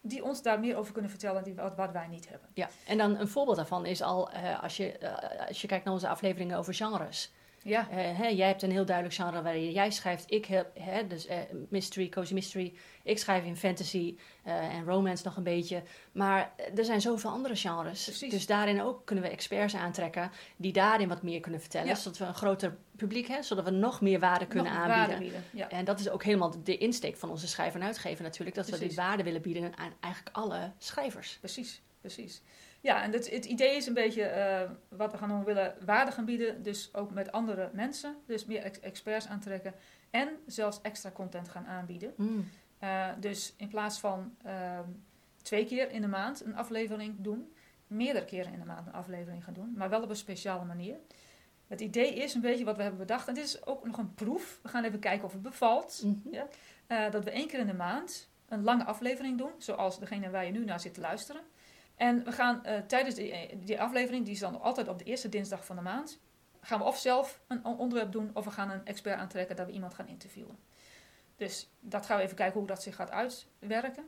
die 0.01 0.25
ons 0.25 0.43
daar 0.43 0.61
meer 0.61 0.77
over 0.77 0.93
kunnen 0.93 1.11
vertellen 1.11 1.45
die, 1.45 1.55
wat, 1.55 1.77
wat 1.77 1.91
wij 1.93 2.07
niet 2.07 2.29
hebben. 2.29 2.49
Ja, 2.55 2.69
en 2.87 2.99
dan 2.99 3.17
een 3.17 3.29
voorbeeld 3.29 3.57
daarvan 3.57 3.87
is 3.87 4.03
al 4.03 4.31
als, 4.61 4.77
je, 4.77 4.99
als 5.49 5.61
je 5.61 5.67
kijkt 5.67 5.85
naar 5.85 5.95
onze 5.95 6.09
afleveringen 6.09 6.59
over 6.59 6.75
genres. 6.75 7.33
Ja, 7.67 7.89
Eh, 7.91 7.97
hè, 8.19 8.27
jij 8.27 8.47
hebt 8.47 8.63
een 8.63 8.71
heel 8.71 8.85
duidelijk 8.85 9.17
genre 9.17 9.43
waarin 9.43 9.71
jij 9.71 9.91
schrijft. 9.91 10.25
Ik 10.33 10.45
heb 10.45 10.71
hè, 10.79 11.07
dus 11.07 11.27
eh, 11.27 11.39
mystery, 11.69 12.09
cozy 12.09 12.35
mystery. 12.35 12.75
Ik 13.03 13.19
schrijf 13.19 13.45
in 13.45 13.57
fantasy 13.57 14.17
eh, 14.43 14.75
en 14.75 14.85
romance 14.85 15.25
nog 15.25 15.37
een 15.37 15.43
beetje. 15.43 15.83
Maar 16.13 16.53
er 16.77 16.85
zijn 16.85 17.01
zoveel 17.01 17.31
andere 17.31 17.57
genres. 17.57 18.05
Precies. 18.05 18.31
Dus 18.31 18.47
daarin 18.47 18.83
ook 18.83 19.07
kunnen 19.07 19.25
we 19.25 19.31
experts 19.31 19.75
aantrekken 19.75 20.31
die 20.57 20.73
daarin 20.73 21.09
wat 21.09 21.23
meer 21.23 21.41
kunnen 21.41 21.61
vertellen. 21.61 21.87
Ja. 21.89 21.95
Zodat 21.95 22.19
we 22.19 22.25
een 22.25 22.35
groter 22.35 22.77
publiek 22.97 23.27
hebben, 23.27 23.45
zodat 23.47 23.65
we 23.65 23.71
nog 23.71 24.01
meer 24.01 24.19
waarde 24.19 24.47
kunnen 24.47 24.73
nog 24.73 24.83
aanbieden. 24.83 25.07
waarde 25.09 25.23
bieden. 25.23 25.45
Ja. 25.53 25.69
En 25.71 25.85
dat 25.85 26.01
is 26.01 26.09
ook 26.09 26.25
helemaal 26.25 26.55
de- 26.63 26.79
insteek 26.79 27.17
van 27.17 27.31
onze 27.31 27.49
schrijver 27.49 27.81
en 27.81 27.87
uitgever 27.87 28.23
natuurlijk. 28.23 28.57
Dat 28.57 28.69
we 28.69 28.79
dit 28.79 28.95
waarde 28.95 29.23
willen 29.23 29.43
bieden 29.43 29.77
aan 29.77 29.93
eigenlijk 30.01 30.37
alle 30.37 30.73
schrijvers. 30.79 31.37
Precies, 31.41 31.83
precies. 32.01 32.43
Ja, 32.87 33.03
en 33.03 33.13
het, 33.13 33.31
het 33.31 33.45
idee 33.45 33.77
is 33.77 33.87
een 33.87 33.95
beetje 33.95 34.23
eh, 34.23 34.71
wat 34.89 35.13
we 35.13 35.19
gaan 35.19 35.29
doen, 35.29 35.39
we 35.39 35.45
willen 35.45 35.75
waarde 35.85 36.11
gaan 36.11 36.25
bieden, 36.25 36.63
dus 36.63 36.95
ook 36.95 37.11
met 37.13 37.33
andere 37.33 37.71
mensen, 37.73 38.17
dus 38.27 38.45
meer 38.45 38.63
ex- 38.63 38.81
experts 38.81 39.29
aantrekken 39.29 39.75
en 40.11 40.29
zelfs 40.47 40.81
extra 40.83 41.11
content 41.11 41.49
gaan 41.49 41.67
aanbieden. 41.67 42.15
Mm. 42.17 42.49
Eh, 42.79 43.09
dus 43.21 43.55
in 43.57 43.69
plaats 43.69 43.99
van 43.99 44.35
ehm, 44.43 44.89
twee 45.43 45.65
keer 45.67 45.91
in 45.91 46.01
de 46.01 46.07
maand 46.09 46.45
een 46.45 46.57
aflevering 46.57 47.15
doen, 47.19 47.53
meerdere 47.87 48.25
keren 48.25 48.53
in 48.53 48.59
de 48.59 48.65
maand 48.67 48.87
een 48.87 48.93
aflevering 48.93 49.45
gaan 49.45 49.55
doen, 49.55 49.75
maar 49.77 49.91
wel 49.91 50.03
op 50.03 50.11
een 50.11 50.17
speciale 50.17 50.65
manier. 50.65 50.97
Het 51.67 51.81
idee 51.81 52.15
is 52.15 52.35
een 52.35 52.41
beetje 52.41 52.65
wat 52.65 52.77
we 52.77 52.83
hebben 52.83 53.01
bedacht. 53.01 53.29
En 53.29 53.35
dit 53.35 53.45
is 53.45 53.67
ook 53.67 53.87
nog 53.87 53.99
een 53.99 54.15
proef. 54.15 54.59
We 54.63 54.69
gaan 54.69 54.85
even 54.85 54.99
kijken 54.99 55.25
of 55.25 55.33
het 55.33 55.43
bevalt. 55.43 56.03
Mhm. 56.05 56.35
Ja. 56.35 56.47
Eh, 56.87 57.11
dat 57.11 57.25
we 57.25 57.31
één 57.31 57.49
keer 57.49 57.59
in 57.59 57.67
de 57.67 57.75
maand 57.75 58.29
een 58.49 58.63
lange 58.63 58.85
aflevering 58.85 59.39
doen. 59.39 59.51
Zoals 59.59 59.99
degene 59.99 60.31
waar 60.31 60.45
je 60.45 60.53
nu 60.53 60.65
naar 60.65 60.81
zit 60.81 60.95
te 60.95 61.01
luisteren. 61.01 61.43
En 61.97 62.25
we 62.25 62.33
gaan 62.33 62.65
eh, 62.65 62.79
tijdens 62.81 63.15
die, 63.15 63.59
die 63.59 63.81
aflevering, 63.81 64.25
die 64.25 64.35
is 64.35 64.41
dan 64.41 64.61
altijd 64.61 64.89
op 64.89 64.99
de 64.99 65.05
eerste 65.05 65.29
dinsdag 65.29 65.65
van 65.65 65.77
de 65.77 65.83
maand. 65.83 66.21
Gaan 66.61 66.79
we 66.79 66.85
of 66.85 66.99
zelf 66.99 67.41
een 67.49 67.65
on- 67.65 67.79
onderwerp 67.79 68.13
doen. 68.13 68.31
Of 68.35 68.45
we 68.45 68.51
gaan 68.51 68.71
een 68.71 68.87
expert 68.87 69.19
aantrekken 69.19 69.57
dat 69.57 69.67
we 69.67 69.73
iemand 69.73 69.95
gaan 69.95 70.09
interviewen. 70.09 70.59
Dus 71.37 71.71
dat 71.81 72.07
gaan 72.07 72.17
we 72.17 72.23
even 72.23 72.37
kijken 72.37 72.59
hoe 72.59 72.69
dat 72.69 72.83
zich 72.83 72.95
gaat 72.95 73.11
uitwerken. 73.11 74.07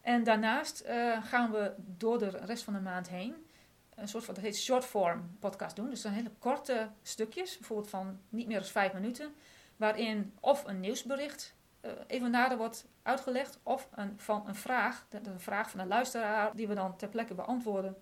En 0.00 0.24
daarnaast 0.24 0.80
eh, 0.80 1.24
gaan 1.24 1.50
we 1.50 1.74
door 1.76 2.18
de 2.18 2.28
rest 2.28 2.62
van 2.64 2.72
de 2.72 2.80
maand 2.80 3.08
heen 3.08 3.46
een 3.94 4.08
soort 4.08 4.24
van, 4.24 4.34
dat 4.34 4.42
heet 4.42 4.56
short 4.56 4.84
form 4.84 5.36
podcast 5.38 5.76
doen. 5.76 5.90
Dus 5.90 6.00
zijn 6.00 6.14
hele 6.14 6.32
korte 6.38 6.90
stukjes, 7.02 7.58
bijvoorbeeld 7.58 7.90
van 7.90 8.20
niet 8.28 8.46
meer 8.46 8.58
dan 8.58 8.68
vijf 8.68 8.92
minuten, 8.92 9.34
waarin 9.76 10.34
of 10.40 10.64
een 10.64 10.80
nieuwsbericht 10.80 11.54
eh, 11.80 11.90
even 12.06 12.30
nader 12.30 12.58
wordt 12.58 12.86
uitgelegd, 13.02 13.58
of 13.62 13.88
een, 13.94 14.14
van 14.16 14.48
een 14.48 14.54
vraag, 14.54 15.06
dat 15.08 15.26
een 15.26 15.40
vraag 15.40 15.70
van 15.70 15.80
een 15.80 15.88
luisteraar, 15.88 16.56
die 16.56 16.68
we 16.68 16.74
dan 16.74 16.96
ter 16.96 17.08
plekke 17.08 17.34
beantwoorden. 17.34 17.96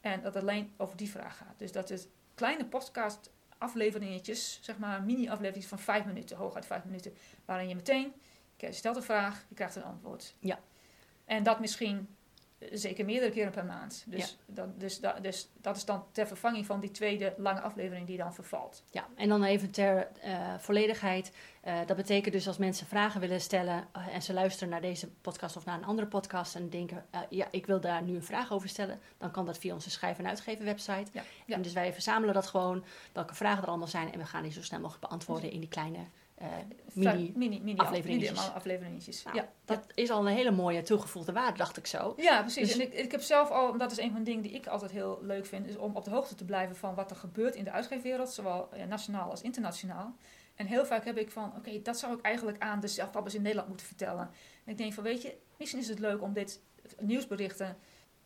En 0.00 0.22
dat 0.22 0.34
het 0.34 0.42
alleen 0.42 0.72
over 0.76 0.96
die 0.96 1.10
vraag 1.10 1.36
gaat. 1.36 1.58
Dus 1.58 1.72
dat 1.72 1.88
het 1.88 2.08
kleine 2.34 2.64
podcast 2.64 3.30
afleveringetjes, 3.58 4.58
zeg 4.62 4.78
maar 4.78 5.02
mini-afleveringen 5.02 5.68
van 5.68 5.78
vijf 5.78 6.04
minuten, 6.04 6.36
hooguit 6.36 6.66
vijf 6.66 6.84
minuten, 6.84 7.14
waarin 7.44 7.68
je 7.68 7.74
meteen, 7.74 8.12
je 8.56 8.72
stelt 8.72 8.96
een 8.96 9.02
vraag, 9.02 9.44
je 9.48 9.54
krijgt 9.54 9.76
een 9.76 9.84
antwoord. 9.84 10.34
Ja. 10.38 10.58
En 11.24 11.42
dat 11.42 11.60
misschien 11.60 12.16
zeker 12.72 13.04
meerdere 13.04 13.32
keren 13.32 13.52
per 13.52 13.64
maand. 13.64 14.04
Dus, 14.06 14.36
dat, 14.46 14.80
dus, 14.80 15.00
dat, 15.00 15.22
dus 15.22 15.48
dat 15.60 15.76
is 15.76 15.84
dan 15.84 16.04
ter 16.12 16.26
vervanging 16.26 16.66
van 16.66 16.80
die 16.80 16.90
tweede 16.90 17.34
lange 17.36 17.60
aflevering 17.60 18.06
die 18.06 18.16
dan 18.16 18.34
vervalt. 18.34 18.82
Ja, 18.90 19.06
en 19.16 19.28
dan 19.28 19.44
even 19.44 19.70
ter 19.70 20.08
eh, 20.20 20.54
volledigheid. 20.58 21.32
Eh, 21.60 21.78
dat 21.86 21.96
betekent 21.96 22.34
dus 22.34 22.46
als 22.46 22.58
mensen 22.58 22.86
vragen 22.86 23.20
willen 23.20 23.40
stellen 23.40 23.88
eh, 23.92 24.14
en 24.14 24.22
ze 24.22 24.32
luisteren 24.32 24.68
naar 24.68 24.80
deze 24.80 25.08
podcast 25.08 25.56
of 25.56 25.64
naar 25.64 25.78
een 25.78 25.84
andere 25.84 26.08
podcast 26.08 26.54
en 26.54 26.70
denken, 26.70 27.06
ja, 27.30 27.46
ik 27.50 27.66
wil 27.66 27.80
daar 27.80 28.02
nu 28.02 28.14
een 28.14 28.24
vraag 28.24 28.52
over 28.52 28.68
stellen, 28.68 29.00
dan 29.18 29.30
kan 29.30 29.46
dat 29.46 29.58
via 29.58 29.74
onze 29.74 29.90
schrijf- 29.90 30.18
en 30.18 30.28
uitgeven 30.28 30.64
website. 30.64 31.10
Ja, 31.12 31.22
ja. 31.46 31.54
En 31.54 31.62
dus 31.62 31.72
wij 31.72 31.92
verzamelen 31.92 32.34
dat 32.34 32.46
gewoon, 32.46 32.84
welke 33.12 33.34
vragen 33.34 33.62
er 33.62 33.68
allemaal 33.68 33.88
zijn 33.88 34.12
en 34.12 34.18
we 34.18 34.24
gaan 34.24 34.42
die 34.42 34.52
zo 34.52 34.62
snel 34.62 34.80
mogelijk 34.80 35.06
beantwoorden 35.06 35.50
in 35.50 35.60
die 35.60 35.68
kleine 35.68 35.98
Mini, 36.92 37.12
mini. 37.12 37.32
mini, 37.36 37.60
mini 37.60 37.78
afleveringetjes. 37.78 38.38
Mini 38.40 38.54
afleveringetjes. 38.54 39.22
Nou, 39.22 39.36
ja, 39.36 39.48
dat 39.64 39.86
is 39.94 40.10
al 40.10 40.26
een 40.26 40.34
hele 40.34 40.50
mooie 40.50 40.82
toegevoegde 40.82 41.32
waarde, 41.32 41.58
dacht 41.58 41.76
ik 41.76 41.86
zo. 41.86 42.14
Ja, 42.16 42.40
precies. 42.40 42.66
Dus- 42.66 42.74
En 42.76 42.80
ik, 42.80 42.92
ik 42.94 43.10
heb 43.10 43.20
zelf 43.20 43.50
al, 43.50 43.78
dat 43.78 43.90
is 43.90 43.98
een 43.98 44.10
van 44.10 44.18
de 44.18 44.24
dingen 44.24 44.42
die 44.42 44.52
ik 44.52 44.66
altijd 44.66 44.90
heel 44.90 45.18
leuk 45.22 45.46
vind, 45.46 45.66
is 45.66 45.76
om 45.76 45.96
op 45.96 46.04
de 46.04 46.10
hoogte 46.10 46.34
te 46.34 46.44
blijven 46.44 46.76
van 46.76 46.94
wat 46.94 47.10
er 47.10 47.16
gebeurt 47.16 47.54
in 47.54 47.64
de 47.64 47.70
uitgeefwereld, 47.70 48.30
zowel 48.30 48.68
eh, 48.72 48.86
nationaal 48.86 49.30
als 49.30 49.42
internationaal. 49.42 50.16
En 50.54 50.66
heel 50.66 50.86
vaak 50.86 51.04
heb 51.04 51.16
ik 51.18 51.30
van, 51.30 51.52
oké, 51.56 51.82
dat 51.82 51.98
zou 51.98 52.14
ik 52.14 52.20
eigenlijk 52.20 52.62
aan 52.62 52.80
de 52.80 52.88
zelfpappers 52.88 53.34
in 53.34 53.42
Nederland 53.42 53.68
moeten 53.68 53.86
vertellen. 53.86 54.30
En 54.64 54.72
ik 54.72 54.76
denk 54.78 54.92
van, 54.92 55.02
weet 55.04 55.22
je, 55.22 55.36
misschien 55.58 55.80
is 55.80 55.88
het 55.88 55.98
leuk 55.98 56.22
om 56.22 56.32
dit 56.32 56.60
nieuwsberichten 56.98 57.76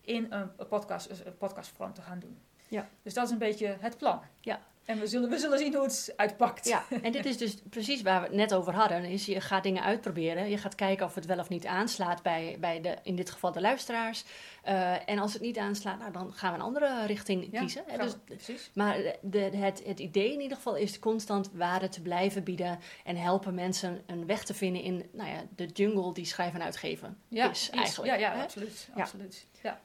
in 0.01 0.27
een 0.31 0.51
podcast, 0.69 1.11
een 1.25 1.37
podcastvorm 1.37 1.93
te 1.93 2.03
gaan 2.03 2.19
doen. 2.19 2.39
Ja. 2.69 2.89
Dus 3.03 3.15
dat 3.15 3.25
is 3.25 3.31
een 3.31 3.39
beetje 3.39 3.77
het 3.81 3.97
plan. 3.97 4.21
Ja. 4.41 4.61
En 4.85 4.99
we 4.99 5.07
zullen, 5.07 5.31
we 5.31 5.39
zullen 5.39 5.59
zien 5.59 5.75
hoe 5.75 5.83
het 5.85 6.13
uitpakt. 6.17 6.69
Ja, 6.69 6.85
en 7.03 7.13
dit 7.13 7.27
is 7.27 7.39
dus 7.39 7.55
precies 7.71 8.03
waar 8.03 8.21
we 8.21 8.27
het 8.27 8.37
net 8.37 8.55
over 8.55 8.75
hadden. 8.75 9.05
Is 9.05 9.27
je 9.27 9.41
gaat 9.41 9.63
dingen 9.63 9.83
uitproberen. 9.83 10.51
Je 10.51 10.59
gaat 10.59 10.75
kijken 10.75 11.07
of 11.07 11.15
het 11.15 11.27
wel 11.27 11.39
of 11.39 11.49
niet 11.49 11.67
aanslaat 11.67 12.23
bij, 12.23 12.57
bij 12.61 12.81
de, 12.81 12.97
in 13.03 13.17
dit 13.17 13.31
geval 13.31 13.53
de 13.53 13.61
luisteraars. 13.61 14.25
Eh, 14.63 15.09
en 15.09 15.19
als 15.19 15.33
het 15.33 15.43
niet 15.43 15.59
aanslaat, 15.59 15.99
nou, 15.99 16.13
dan 16.13 16.33
gaan 16.33 16.53
we 16.53 16.59
een 16.59 16.65
andere 16.65 17.07
richting 17.07 17.49
Ja, 17.51 17.61
kiezen. 17.61 17.83
hè. 17.87 17.99
Dus, 17.99 18.15
precies. 18.25 18.71
maar 18.75 18.97
de, 19.21 19.39
het, 19.39 19.83
het 19.85 20.01
idee 20.01 20.33
in 20.33 20.41
ieder 20.41 20.57
geval 20.57 20.77
is 20.77 20.99
constant 20.99 21.51
waarde 21.53 21.89
te 21.89 22.03
blijven 22.03 22.45
bieden. 22.45 22.79
En 23.05 23.17
helpen 23.17 23.55
mensen 23.55 24.03
een 24.07 24.27
weg 24.27 24.45
te 24.45 24.55
vinden 24.55 24.83
in 24.83 25.09
nou 25.13 25.31
ja, 25.31 25.43
de 25.57 25.67
jungle 25.67 26.13
die 26.15 26.25
schrijven 26.25 26.61
en 26.61 26.65
uitgeven 26.65 27.19
ja, 27.29 27.51
is 27.51 27.71
eigenlijk. 27.71 28.13
Ja, 28.13 28.19
ja, 28.19 28.37
hè? 28.37 28.43
absoluut. 28.43 28.89
Absoluut. 28.95 29.47
Ja. 29.63 29.81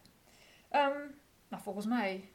Ehm, 0.69 0.91
nou, 1.47 1.63
volgens 1.63 1.85
mij 1.85 2.29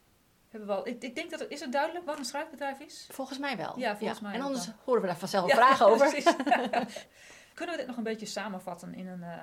hebben 0.52 0.68
we 0.68 0.74
wel... 0.74 0.86
Ik, 0.86 1.02
ik 1.02 1.14
denk 1.14 1.30
dat 1.30 1.40
het... 1.40 1.50
Is 1.50 1.60
het 1.60 1.72
duidelijk 1.72 2.04
wat 2.04 2.18
een 2.18 2.24
schrijfbedrijf 2.24 2.78
is? 2.78 3.08
Volgens 3.10 3.38
mij 3.38 3.56
wel. 3.56 3.78
Ja, 3.78 3.96
volgens 3.96 4.20
mij 4.20 4.34
En 4.34 4.40
anders 4.40 4.66
wel. 4.66 4.74
horen 4.84 5.00
we 5.00 5.06
daar 5.06 5.16
vanzelf 5.16 5.48
Ja, 5.48 5.54
vragen 5.54 5.86
over. 5.90 6.06
Kunnen 7.54 7.74
we 7.74 7.80
dit 7.80 7.86
nog 7.86 7.96
een 7.96 8.02
beetje 8.02 8.26
samenvatten 8.26 8.94
in 8.94 9.06
een 9.06 9.22
eh, 9.22 9.42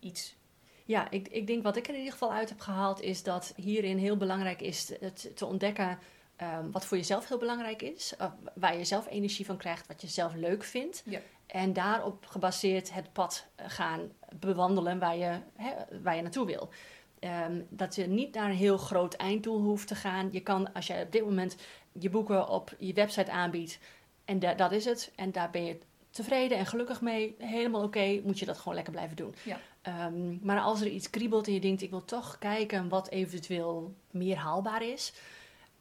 iets? 0.00 0.36
Ja, 0.84 1.10
ik, 1.10 1.28
ik 1.28 1.46
denk 1.46 1.62
wat 1.62 1.76
ik 1.76 1.84
er 1.84 1.92
in 1.92 1.98
ieder 1.98 2.12
geval 2.12 2.32
uit 2.32 2.48
heb 2.48 2.60
gehaald 2.60 3.00
is 3.00 3.22
dat 3.22 3.52
hierin 3.56 3.98
heel 3.98 4.16
belangrijk 4.16 4.60
is 4.60 4.92
het 5.00 5.36
te 5.36 5.46
ontdekken 5.46 5.98
ehm, 6.36 6.70
wat 6.70 6.84
voor 6.86 6.96
jezelf 6.96 7.28
heel 7.28 7.38
belangrijk 7.38 7.82
is, 7.82 8.16
eh, 8.16 8.32
waar 8.54 8.76
je 8.76 8.84
zelf 8.84 9.06
energie 9.06 9.46
van 9.46 9.56
krijgt, 9.56 9.86
wat 9.86 10.00
je 10.00 10.08
zelf 10.08 10.34
leuk 10.34 10.64
vindt. 10.64 11.02
Ja. 11.04 11.20
En 11.46 11.72
daarop 11.72 12.26
gebaseerd 12.26 12.92
het 12.92 13.12
pad 13.12 13.46
eh, 13.54 13.66
gaan 13.68 14.12
bewandelen 14.36 14.98
waar 14.98 15.16
je, 15.16 15.40
hè, 15.56 16.00
waar 16.02 16.16
je 16.16 16.22
naartoe 16.22 16.46
wil. 16.46 16.68
Ehm, 17.26 17.60
dat 17.68 17.94
je 17.94 18.06
niet 18.06 18.34
naar 18.34 18.50
een 18.50 18.56
heel 18.56 18.78
groot 18.78 19.14
einddoel 19.14 19.60
hoeft 19.60 19.88
te 19.88 19.94
gaan. 19.94 20.28
Je 20.32 20.40
kan, 20.40 20.72
als 20.72 20.86
je 20.86 21.02
op 21.04 21.12
dit 21.12 21.24
moment 21.24 21.56
je 21.92 22.10
boeken 22.10 22.48
op 22.48 22.74
je 22.78 22.92
website 22.92 23.30
aanbiedt 23.30 23.78
en 24.24 24.38
da- 24.38 24.54
dat 24.54 24.72
is 24.72 24.84
het, 24.84 25.12
en 25.16 25.32
daar 25.32 25.50
ben 25.50 25.64
je 25.64 25.78
tevreden 26.10 26.58
en 26.58 26.66
gelukkig 26.66 27.00
mee, 27.00 27.34
helemaal 27.38 27.82
oké, 27.82 28.20
moet 28.24 28.38
je 28.38 28.46
dat 28.46 28.58
gewoon 28.58 28.74
lekker 28.74 28.92
blijven 28.92 29.16
doen. 29.16 29.34
Ja. 29.42 29.60
Ehm, 29.82 30.46
maar 30.46 30.60
als 30.60 30.80
er 30.80 30.86
iets 30.86 31.10
kriebelt 31.10 31.46
en 31.46 31.52
je 31.52 31.60
denkt, 31.60 31.82
ik 31.82 31.90
wil 31.90 32.04
toch 32.04 32.38
kijken 32.38 32.88
wat 32.88 33.08
eventueel 33.08 33.94
meer 34.10 34.36
haalbaar 34.36 34.82
is, 34.82 35.12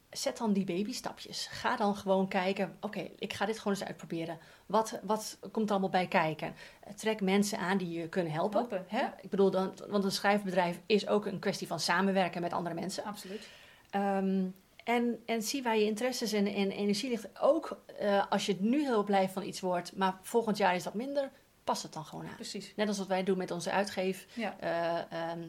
zet 0.09 0.37
dan 0.37 0.53
die 0.53 0.63
babystapjes. 0.65 1.47
Ga 1.51 1.75
dan 1.75 1.95
gewoon 1.95 2.27
kijken, 2.27 2.77
oké, 2.81 3.09
ik 3.19 3.33
ga 3.33 3.45
dit 3.45 3.57
gewoon 3.59 3.73
eens 3.77 3.85
uitproberen. 3.87 4.37
Wat, 4.65 4.99
wat 5.03 5.37
komt 5.51 5.65
er 5.65 5.71
allemaal 5.71 5.89
bij 5.89 6.07
kijken? 6.07 6.55
Trek 6.95 7.21
mensen 7.21 7.57
aan 7.57 7.77
die 7.77 7.99
je 7.99 8.09
kunnen 8.09 8.31
helpen. 8.33 8.59
Helpen, 8.59 8.85
hè? 8.87 8.99
ja. 8.99 9.15
Ik 9.21 9.29
bedoel, 9.29 9.51
dan, 9.51 9.73
want 9.87 10.03
een 10.03 10.11
schrijfbedrijf 10.11 10.79
is 10.85 11.07
ook 11.07 11.25
een 11.25 11.39
kwestie 11.39 11.67
van 11.67 11.79
samenwerken 11.79 12.41
met 12.41 12.53
andere 12.53 12.75
mensen. 12.75 13.03
Absoluut. 13.03 13.47
Ehm, 13.89 14.43
en, 14.83 15.21
en 15.25 15.41
zie 15.41 15.63
waar 15.63 15.77
je 15.77 15.85
interesses 15.85 16.33
en, 16.33 16.47
en 16.47 16.71
energie 16.71 17.09
ligt. 17.09 17.39
Ook 17.41 17.81
eh, 17.99 18.23
als 18.29 18.45
je 18.45 18.55
nu 18.59 18.81
heel 18.83 19.03
blij 19.03 19.29
van 19.29 19.43
iets 19.43 19.59
wordt, 19.59 19.95
maar 19.95 20.17
volgend 20.21 20.57
jaar 20.57 20.75
is 20.75 20.83
dat 20.83 20.93
minder, 20.93 21.29
pas 21.63 21.83
het 21.83 21.93
dan 21.93 22.05
gewoon 22.05 22.27
aan. 22.27 22.35
Precies. 22.35 22.73
Net 22.75 22.87
als 22.87 22.97
wat 22.97 23.07
wij 23.07 23.23
doen 23.23 23.37
met 23.37 23.51
onze 23.51 23.71
uitgeef. 23.71 24.25
Ja. 24.33 24.55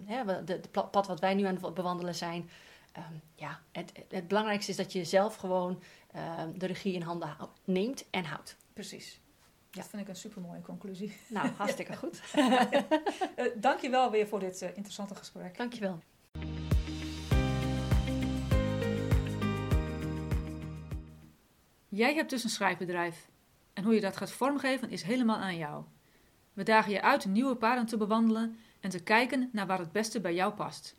hè, 0.05 0.25
we- 0.25 0.45
de, 0.45 0.61
de 0.61 0.69
pla- 0.69 0.83
pad 0.83 1.07
wat 1.07 1.21
wij 1.21 1.35
nu 1.35 1.45
aan 1.45 1.59
het 1.62 1.75
bewandelen 1.75 2.14
zijn. 2.14 2.51
Ehm, 2.97 3.13
ja, 3.35 3.61
het, 3.73 3.93
het- 4.09 4.29
belangrijkste 4.29 4.71
is 4.71 4.77
dat 4.77 4.93
je 4.93 5.05
zelf 5.05 5.37
gewoon 5.37 5.83
ehm, 6.13 6.59
de 6.59 6.67
regie 6.67 6.95
in 6.95 7.03
handen 7.03 7.37
neemt 7.65 8.05
en 8.11 8.25
houdt. 8.25 8.57
Precies. 8.73 9.21
Ja. 9.71 9.81
Dat 9.81 9.91
vind 9.91 10.03
ik 10.03 10.09
een 10.09 10.17
supermooie 10.17 10.61
conclusie. 10.61 11.17
Nou, 11.29 11.49
hartstikke 11.57 11.97
goed. 11.97 12.21
Eh 13.37 13.47
Dank 13.57 13.81
je 13.81 13.91
wel 13.91 14.11
weer 14.11 14.29
voor 14.29 14.39
dit 14.41 14.63
eh, 14.63 14.69
interessante 14.69 15.15
gesprek. 15.15 15.57
Dankjewel. 15.57 15.99
Jij 21.89 22.15
hebt 22.15 22.31
dus 22.31 22.45
een 22.45 22.51
schrijfbedrijf. 22.51 23.29
En 23.73 23.85
hoe 23.85 23.95
je 23.95 24.01
dat 24.01 24.17
gaat 24.17 24.31
vormgeven 24.31 24.91
is 24.91 25.03
helemaal 25.03 25.37
aan 25.39 25.57
jou. 25.57 25.85
We 26.53 26.63
dagen 26.63 26.93
je 26.93 27.03
uit 27.03 27.25
nieuwe 27.27 27.57
paden 27.57 27.87
te 27.87 27.97
bewandelen 27.97 28.59
en 28.81 28.91
te 28.91 29.03
kijken 29.03 29.49
naar 29.53 29.67
waar 29.67 29.79
het 29.79 29.93
beste 29.93 30.21
bij 30.21 30.35
jou 30.35 30.53
past. 30.55 30.97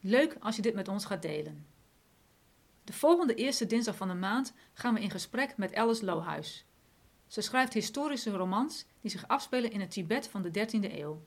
Leuk 0.00 0.36
als 0.40 0.56
je 0.56 0.62
dit 0.62 0.74
met 0.74 0.88
ons 0.88 1.04
gaat 1.04 1.22
delen. 1.22 1.66
De 2.84 2.92
volgende 2.92 3.34
eerste 3.34 3.66
dinsdag 3.66 3.96
van 3.96 4.08
de 4.08 4.14
maand 4.14 4.52
gaan 4.72 4.94
we 4.94 5.00
in 5.00 5.10
gesprek 5.10 5.56
met 5.56 5.74
Alice 5.74 6.04
Lohuis. 6.04 6.66
Ze 7.26 7.40
schrijft 7.40 7.72
historische 7.72 8.30
romans 8.30 8.86
die 9.00 9.10
zich 9.10 9.28
afspelen 9.28 9.70
in 9.70 9.80
het 9.80 9.90
Tibet 9.90 10.28
van 10.28 10.42
de 10.42 10.48
13e 10.50 10.92
eeuw. 10.92 11.22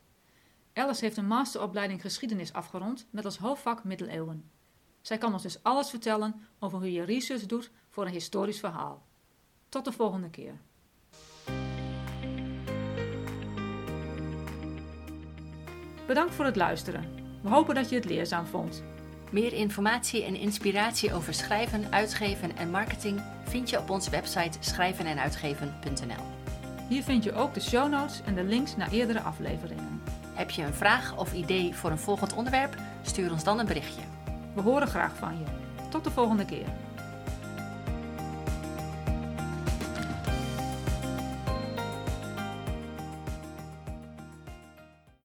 Alice 0.74 1.04
heeft 1.04 1.18
een 1.18 1.28
masteropleiding 1.28 2.02
geschiedenis 2.02 2.54
afgerond 2.54 3.08
met 3.10 3.26
als 3.26 3.38
hoofdvak 3.38 3.84
middeleeuwen. 3.84 4.50
Zij 5.02 5.18
kan 5.18 5.34
ons 5.34 5.42
dus 5.42 5.64
alles 5.64 5.90
vertellen 5.90 6.48
over 6.60 6.78
hoe 6.78 6.92
je 6.92 7.04
research 7.04 7.46
doet 7.46 7.72
voor 7.90 8.06
een 8.06 8.12
historisch 8.12 8.60
verhaal. 8.60 9.06
Tot 9.70 9.86
de 9.86 9.92
volgende 9.92 10.30
keer. 10.30 10.60
Bedankt 16.08 16.34
voor 16.34 16.46
het 16.46 16.56
luisteren. 16.56 17.29
We 17.41 17.49
hopen 17.49 17.75
dat 17.75 17.89
je 17.89 17.95
het 17.95 18.06
leerzaam 18.06 18.45
vond. 18.45 18.84
Meer 19.32 19.54
informatie 19.54 20.23
en 20.23 20.36
inspiratie 20.36 21.13
over 21.13 21.34
schrijven, 21.34 21.91
uitgeven 21.91 22.58
en 22.58 22.69
marketing 22.69 23.21
vind 23.43 23.69
je 23.69 23.80
op 23.80 23.89
onze 23.89 24.10
website 24.10 24.58
schrijvenenuitgeven.nl. 24.60 26.23
Hier 26.89 27.04
vind 27.04 27.23
je 27.23 27.34
ook 27.34 27.54
de 27.54 27.62
show 27.62 27.89
notes 27.89 28.21
en 28.25 28.36
de 28.36 28.43
links 28.43 28.75
naar 28.75 28.91
eerdere 28.91 29.19
afleveringen. 29.21 30.02
Heb 30.34 30.49
je 30.49 30.63
een 30.63 30.73
vraag 30.73 31.17
of 31.17 31.34
idee 31.34 31.75
voor 31.75 31.91
een 31.91 31.99
volgend 31.99 32.34
onderwerp? 32.34 32.75
Stuur 33.02 33.32
ons 33.32 33.43
dan 33.43 33.60
een 33.60 33.65
berichtje. 33.65 34.02
We 34.56 34.62
horen 34.62 34.88
graag 34.88 35.15
van 35.15 35.38
je. 35.38 35.45
Tot 35.89 36.04
de 36.04 36.12
volgende 36.12 36.45
keer. 36.45 36.67